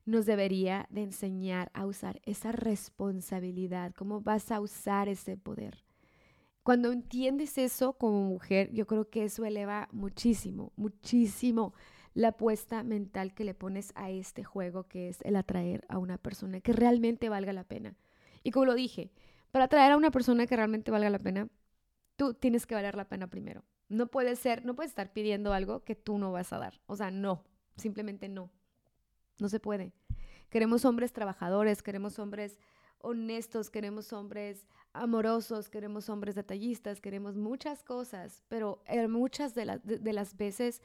nos 0.06 0.24
debería 0.24 0.86
de 0.88 1.02
enseñar 1.02 1.70
a 1.74 1.84
usar 1.84 2.20
esa 2.24 2.52
responsabilidad, 2.52 3.92
cómo 3.94 4.22
vas 4.22 4.50
a 4.50 4.60
usar 4.60 5.08
ese 5.08 5.36
poder. 5.36 5.84
Cuando 6.62 6.90
entiendes 6.90 7.58
eso 7.58 7.92
como 7.92 8.22
mujer, 8.22 8.72
yo 8.72 8.86
creo 8.86 9.10
que 9.10 9.24
eso 9.24 9.44
eleva 9.44 9.88
muchísimo, 9.92 10.72
muchísimo 10.76 11.74
la 12.14 12.28
apuesta 12.28 12.82
mental 12.82 13.34
que 13.34 13.44
le 13.44 13.52
pones 13.52 13.92
a 13.94 14.10
este 14.10 14.42
juego 14.42 14.84
que 14.88 15.08
es 15.08 15.20
el 15.22 15.36
atraer 15.36 15.84
a 15.88 15.98
una 15.98 16.16
persona 16.16 16.60
que 16.60 16.72
realmente 16.72 17.28
valga 17.28 17.52
la 17.52 17.64
pena. 17.64 17.94
Y 18.42 18.52
como 18.52 18.64
lo 18.64 18.74
dije, 18.74 19.12
para 19.50 19.66
atraer 19.66 19.92
a 19.92 19.96
una 19.96 20.10
persona 20.10 20.46
que 20.46 20.56
realmente 20.56 20.90
valga 20.90 21.10
la 21.10 21.18
pena, 21.18 21.48
tú 22.16 22.34
tienes 22.34 22.66
que 22.66 22.74
valer 22.74 22.94
la 22.94 23.08
pena 23.08 23.28
primero. 23.28 23.64
No 23.88 24.06
puede 24.08 24.34
ser, 24.36 24.64
no 24.64 24.74
puedes 24.74 24.90
estar 24.90 25.12
pidiendo 25.12 25.52
algo 25.52 25.84
que 25.84 25.94
tú 25.94 26.18
no 26.18 26.32
vas 26.32 26.52
a 26.52 26.58
dar. 26.58 26.80
O 26.86 26.96
sea, 26.96 27.10
no, 27.10 27.44
simplemente 27.76 28.28
no. 28.28 28.50
No 29.38 29.48
se 29.48 29.60
puede. 29.60 29.92
Queremos 30.50 30.84
hombres 30.84 31.12
trabajadores, 31.12 31.82
queremos 31.82 32.18
hombres 32.18 32.58
honestos, 32.98 33.70
queremos 33.70 34.12
hombres 34.12 34.66
amorosos, 34.92 35.68
queremos 35.68 36.08
hombres 36.08 36.34
detallistas, 36.34 37.00
queremos 37.00 37.36
muchas 37.36 37.82
cosas, 37.82 38.42
pero 38.48 38.82
muchas 39.08 39.54
de, 39.54 39.80
de, 39.84 40.12
las 40.12 40.36
veces 40.36 40.82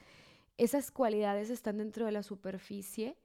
esas 0.57 0.91
cualidades 0.91 1.49
están 1.49 1.77
dentro 1.77 2.05
de 2.05 2.11
la 2.11 2.23
superficie, 2.23 3.17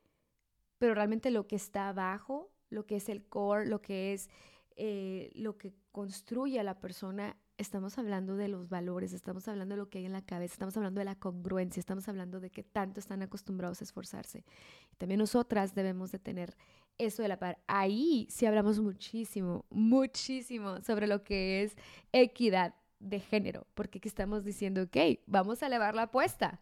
pero 0.79 0.95
realmente 0.95 1.31
lo 1.31 1.47
que 1.47 1.57
está 1.57 1.89
abajo, 1.89 2.51
lo 2.71 2.87
que 2.87 2.97
es 2.97 3.09
el 3.09 3.27
core, 3.27 3.67
lo 3.67 3.83
que 3.83 4.13
es 4.13 4.29
eh, 4.77 5.31
lo 5.35 5.57
que 5.57 5.75
construye 5.91 6.61
a 6.61 6.63
la 6.63 6.81
persona, 6.81 7.37
estamos 7.59 7.99
hablando 7.99 8.37
de 8.37 8.49
los 8.49 8.69
valores, 8.69 9.13
estamos 9.13 9.49
hablando 9.49 9.75
de 9.75 9.79
lo 9.79 9.89
que 9.89 9.99
hay 9.99 10.07
en 10.07 10.13
la 10.13 10.23
cabeza, 10.23 10.55
estamos 10.55 10.77
hablando 10.77 10.99
de 11.01 11.05
la 11.05 11.15
congruencia, 11.15 11.81
estamos 11.81 12.09
hablando 12.09 12.41
de 12.41 12.51
que 12.51 12.63
tanto 12.63 13.01
están 13.01 13.23
acostumbrados 13.23 13.81
a 13.81 13.85
esforzarse. 13.85 14.45
Y 14.93 14.97
también 14.97 15.19
nosotras 15.19 15.75
debemos 15.75 16.13
de 16.13 16.19
tener 16.19 16.57
eso 16.99 17.23
de 17.23 17.29
la 17.29 17.39
par. 17.39 17.59
Ahí 17.67 18.27
sí 18.31 18.47
hablamos 18.47 18.81
muchísimo, 18.81 19.65
muchísimo 19.71 20.81
sobre 20.83 21.07
lo 21.07 21.25
que 21.25 21.63
es 21.63 21.77
equidad 22.13 22.75
de 22.99 23.21
género, 23.21 23.67
porque 23.75 23.99
aquí 23.99 24.09
estamos 24.09 24.45
diciendo, 24.45 24.83
ok, 24.83 25.21
vamos 25.27 25.63
a 25.63 25.67
elevar 25.67 25.95
la 25.95 26.03
apuesta. 26.03 26.61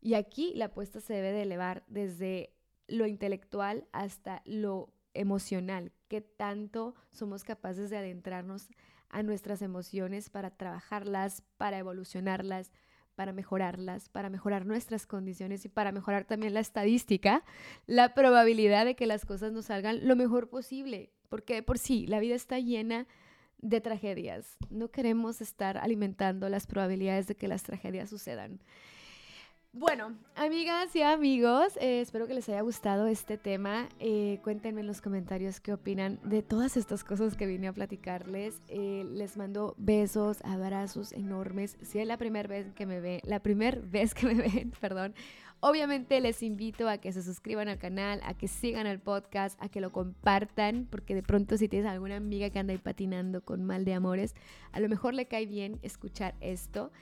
Y 0.00 0.14
aquí 0.14 0.52
la 0.54 0.66
apuesta 0.66 1.00
se 1.00 1.14
debe 1.14 1.32
de 1.32 1.42
elevar 1.42 1.84
desde 1.88 2.52
lo 2.88 3.06
intelectual 3.06 3.86
hasta 3.92 4.42
lo 4.44 4.92
emocional, 5.14 5.92
qué 6.08 6.20
tanto 6.20 6.94
somos 7.10 7.42
capaces 7.42 7.90
de 7.90 7.96
adentrarnos 7.96 8.68
a 9.08 9.22
nuestras 9.22 9.62
emociones 9.62 10.30
para 10.30 10.50
trabajarlas, 10.50 11.42
para 11.56 11.78
evolucionarlas, 11.78 12.72
para 13.14 13.32
mejorarlas, 13.32 14.08
para 14.08 14.30
mejorar 14.30 14.66
nuestras 14.66 15.06
condiciones 15.06 15.64
y 15.64 15.68
para 15.68 15.90
mejorar 15.90 16.24
también 16.24 16.54
la 16.54 16.60
estadística, 16.60 17.42
la 17.86 18.14
probabilidad 18.14 18.84
de 18.84 18.94
que 18.94 19.06
las 19.06 19.24
cosas 19.24 19.52
nos 19.52 19.66
salgan 19.66 20.06
lo 20.06 20.14
mejor 20.16 20.48
posible, 20.48 21.10
porque 21.28 21.62
por 21.62 21.78
sí 21.78 22.06
la 22.06 22.20
vida 22.20 22.34
está 22.34 22.60
llena 22.60 23.06
de 23.58 23.80
tragedias. 23.80 24.58
No 24.70 24.90
queremos 24.90 25.40
estar 25.40 25.78
alimentando 25.78 26.48
las 26.48 26.66
probabilidades 26.66 27.26
de 27.26 27.34
que 27.34 27.48
las 27.48 27.62
tragedias 27.62 28.10
sucedan. 28.10 28.60
Bueno, 29.78 30.16
amigas 30.36 30.96
y 30.96 31.02
amigos, 31.02 31.76
eh, 31.82 32.00
espero 32.00 32.26
que 32.26 32.32
les 32.32 32.48
haya 32.48 32.62
gustado 32.62 33.06
este 33.08 33.36
tema. 33.36 33.90
Eh, 33.98 34.40
cuéntenme 34.42 34.80
en 34.80 34.86
los 34.86 35.02
comentarios 35.02 35.60
qué 35.60 35.74
opinan 35.74 36.18
de 36.24 36.42
todas 36.42 36.78
estas 36.78 37.04
cosas 37.04 37.36
que 37.36 37.44
vine 37.44 37.68
a 37.68 37.74
platicarles. 37.74 38.62
Eh, 38.68 39.04
les 39.06 39.36
mando 39.36 39.74
besos, 39.76 40.38
abrazos 40.44 41.12
enormes. 41.12 41.76
Si 41.82 41.98
es 41.98 42.06
la 42.06 42.16
primera 42.16 42.48
vez 42.48 42.72
que 42.72 42.86
me 42.86 43.00
ven, 43.00 43.20
la 43.24 43.40
primera 43.40 43.78
vez 43.84 44.14
que 44.14 44.26
me 44.26 44.48
ven, 44.48 44.72
perdón. 44.80 45.14
Obviamente 45.60 46.22
les 46.22 46.42
invito 46.42 46.88
a 46.88 46.96
que 46.96 47.12
se 47.12 47.22
suscriban 47.22 47.68
al 47.68 47.76
canal, 47.76 48.22
a 48.24 48.32
que 48.32 48.48
sigan 48.48 48.86
el 48.86 48.98
podcast, 48.98 49.62
a 49.62 49.68
que 49.68 49.82
lo 49.82 49.92
compartan, 49.92 50.86
porque 50.90 51.14
de 51.14 51.22
pronto 51.22 51.58
si 51.58 51.68
tienes 51.68 51.90
alguna 51.90 52.16
amiga 52.16 52.48
que 52.48 52.58
anda 52.58 52.72
ahí 52.72 52.78
patinando 52.78 53.44
con 53.44 53.62
mal 53.62 53.84
de 53.84 53.92
amores, 53.92 54.34
a 54.72 54.80
lo 54.80 54.88
mejor 54.88 55.12
le 55.12 55.26
cae 55.26 55.44
bien 55.44 55.78
escuchar 55.82 56.34
esto. 56.40 56.92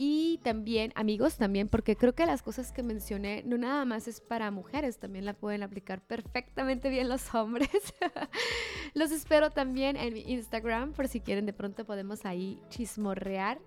Y 0.00 0.38
también, 0.44 0.92
amigos, 0.94 1.38
también, 1.38 1.68
porque 1.68 1.96
creo 1.96 2.14
que 2.14 2.24
las 2.24 2.40
cosas 2.40 2.70
que 2.70 2.84
mencioné 2.84 3.42
no 3.44 3.58
nada 3.58 3.84
más 3.84 4.06
es 4.06 4.20
para 4.20 4.52
mujeres, 4.52 5.00
también 5.00 5.24
la 5.24 5.34
pueden 5.34 5.64
aplicar 5.64 6.00
perfectamente 6.00 6.88
bien 6.88 7.08
los 7.08 7.34
hombres. 7.34 7.68
los 8.94 9.10
espero 9.10 9.50
también 9.50 9.96
en 9.96 10.14
mi 10.14 10.20
Instagram, 10.20 10.92
por 10.92 11.08
si 11.08 11.18
quieren, 11.18 11.46
de 11.46 11.52
pronto 11.52 11.84
podemos 11.84 12.24
ahí 12.26 12.60
chismorrear. 12.68 13.58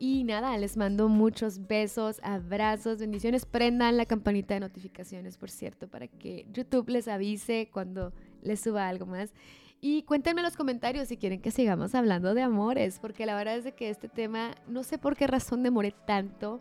Y 0.00 0.24
nada, 0.24 0.58
les 0.58 0.76
mando 0.76 1.08
muchos 1.08 1.68
besos, 1.68 2.18
abrazos, 2.24 2.98
bendiciones. 2.98 3.46
Prendan 3.46 3.96
la 3.96 4.06
campanita 4.06 4.54
de 4.54 4.60
notificaciones, 4.60 5.38
por 5.38 5.50
cierto, 5.52 5.86
para 5.86 6.08
que 6.08 6.48
YouTube 6.52 6.88
les 6.88 7.06
avise 7.06 7.70
cuando 7.72 8.12
les 8.42 8.58
suba 8.58 8.88
algo 8.88 9.06
más. 9.06 9.32
Y 9.80 10.02
cuéntenme 10.02 10.40
en 10.40 10.46
los 10.46 10.56
comentarios 10.56 11.08
si 11.08 11.16
quieren 11.16 11.40
que 11.40 11.50
sigamos 11.50 11.94
hablando 11.94 12.34
de 12.34 12.42
amores, 12.42 12.98
porque 12.98 13.26
la 13.26 13.36
verdad 13.36 13.58
es 13.58 13.74
que 13.74 13.90
este 13.90 14.08
tema, 14.08 14.54
no 14.66 14.82
sé 14.82 14.98
por 14.98 15.16
qué 15.16 15.26
razón 15.26 15.62
demoré 15.62 15.92
tanto 16.06 16.60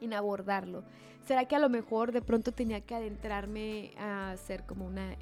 en 0.00 0.12
abordarlo. 0.12 0.84
¿Será 1.24 1.46
que 1.46 1.56
a 1.56 1.58
lo 1.58 1.70
mejor 1.70 2.12
de 2.12 2.20
pronto 2.20 2.52
tenía 2.52 2.80
que 2.82 2.94
adentrarme 2.94 3.92
a 3.98 4.32
hacer 4.32 4.66
como 4.66 4.84
una 4.84 5.16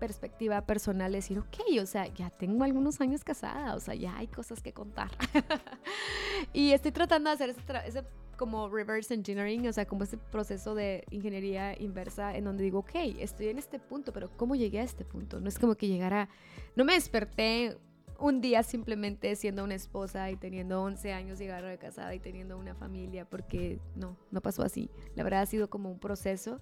perspectiva 0.00 0.62
personal, 0.66 1.12
decir, 1.12 1.38
ok, 1.38 1.80
o 1.80 1.86
sea, 1.86 2.08
ya 2.08 2.30
tengo 2.30 2.64
algunos 2.64 3.00
años 3.00 3.22
casada, 3.22 3.76
o 3.76 3.80
sea, 3.80 3.94
ya 3.94 4.16
hay 4.16 4.26
cosas 4.26 4.60
que 4.62 4.72
contar. 4.72 5.10
y 6.52 6.72
estoy 6.72 6.90
tratando 6.90 7.30
de 7.30 7.34
hacer 7.34 7.50
ese, 7.50 7.60
ese 7.86 8.04
como 8.36 8.70
reverse 8.70 9.12
engineering, 9.14 9.68
o 9.68 9.72
sea, 9.72 9.86
como 9.86 10.04
ese 10.04 10.16
proceso 10.16 10.74
de 10.74 11.04
ingeniería 11.10 11.78
inversa 11.78 12.34
en 12.34 12.44
donde 12.44 12.64
digo, 12.64 12.78
ok, 12.78 12.94
estoy 13.18 13.48
en 13.48 13.58
este 13.58 13.78
punto, 13.78 14.12
pero 14.12 14.30
¿cómo 14.36 14.56
llegué 14.56 14.80
a 14.80 14.82
este 14.82 15.04
punto? 15.04 15.40
No 15.40 15.48
es 15.48 15.58
como 15.58 15.74
que 15.74 15.86
llegara, 15.86 16.30
no 16.74 16.84
me 16.84 16.94
desperté 16.94 17.76
un 18.18 18.40
día 18.40 18.62
simplemente 18.62 19.34
siendo 19.36 19.64
una 19.64 19.74
esposa 19.74 20.30
y 20.30 20.36
teniendo 20.36 20.82
11 20.82 21.12
años 21.12 21.40
y 21.40 21.46
de 21.46 21.78
casada 21.78 22.14
y 22.14 22.20
teniendo 22.20 22.58
una 22.58 22.74
familia, 22.74 23.24
porque 23.24 23.78
no, 23.94 24.16
no 24.30 24.40
pasó 24.40 24.62
así. 24.62 24.90
La 25.14 25.22
verdad 25.22 25.42
ha 25.42 25.46
sido 25.46 25.68
como 25.70 25.90
un 25.90 25.98
proceso 25.98 26.60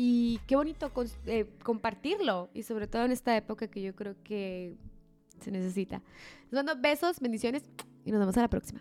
y 0.00 0.38
qué 0.46 0.54
bonito 0.54 0.92
eh, 1.26 1.50
compartirlo 1.64 2.48
y 2.54 2.62
sobre 2.62 2.86
todo 2.86 3.04
en 3.04 3.10
esta 3.10 3.36
época 3.36 3.66
que 3.66 3.82
yo 3.82 3.96
creo 3.96 4.14
que 4.22 4.76
se 5.40 5.50
necesita. 5.50 6.02
Les 6.50 6.64
mando 6.64 6.80
besos, 6.80 7.18
bendiciones 7.18 7.64
y 8.04 8.12
nos 8.12 8.20
vemos 8.20 8.36
a 8.36 8.42
la 8.42 8.48
próxima. 8.48 8.80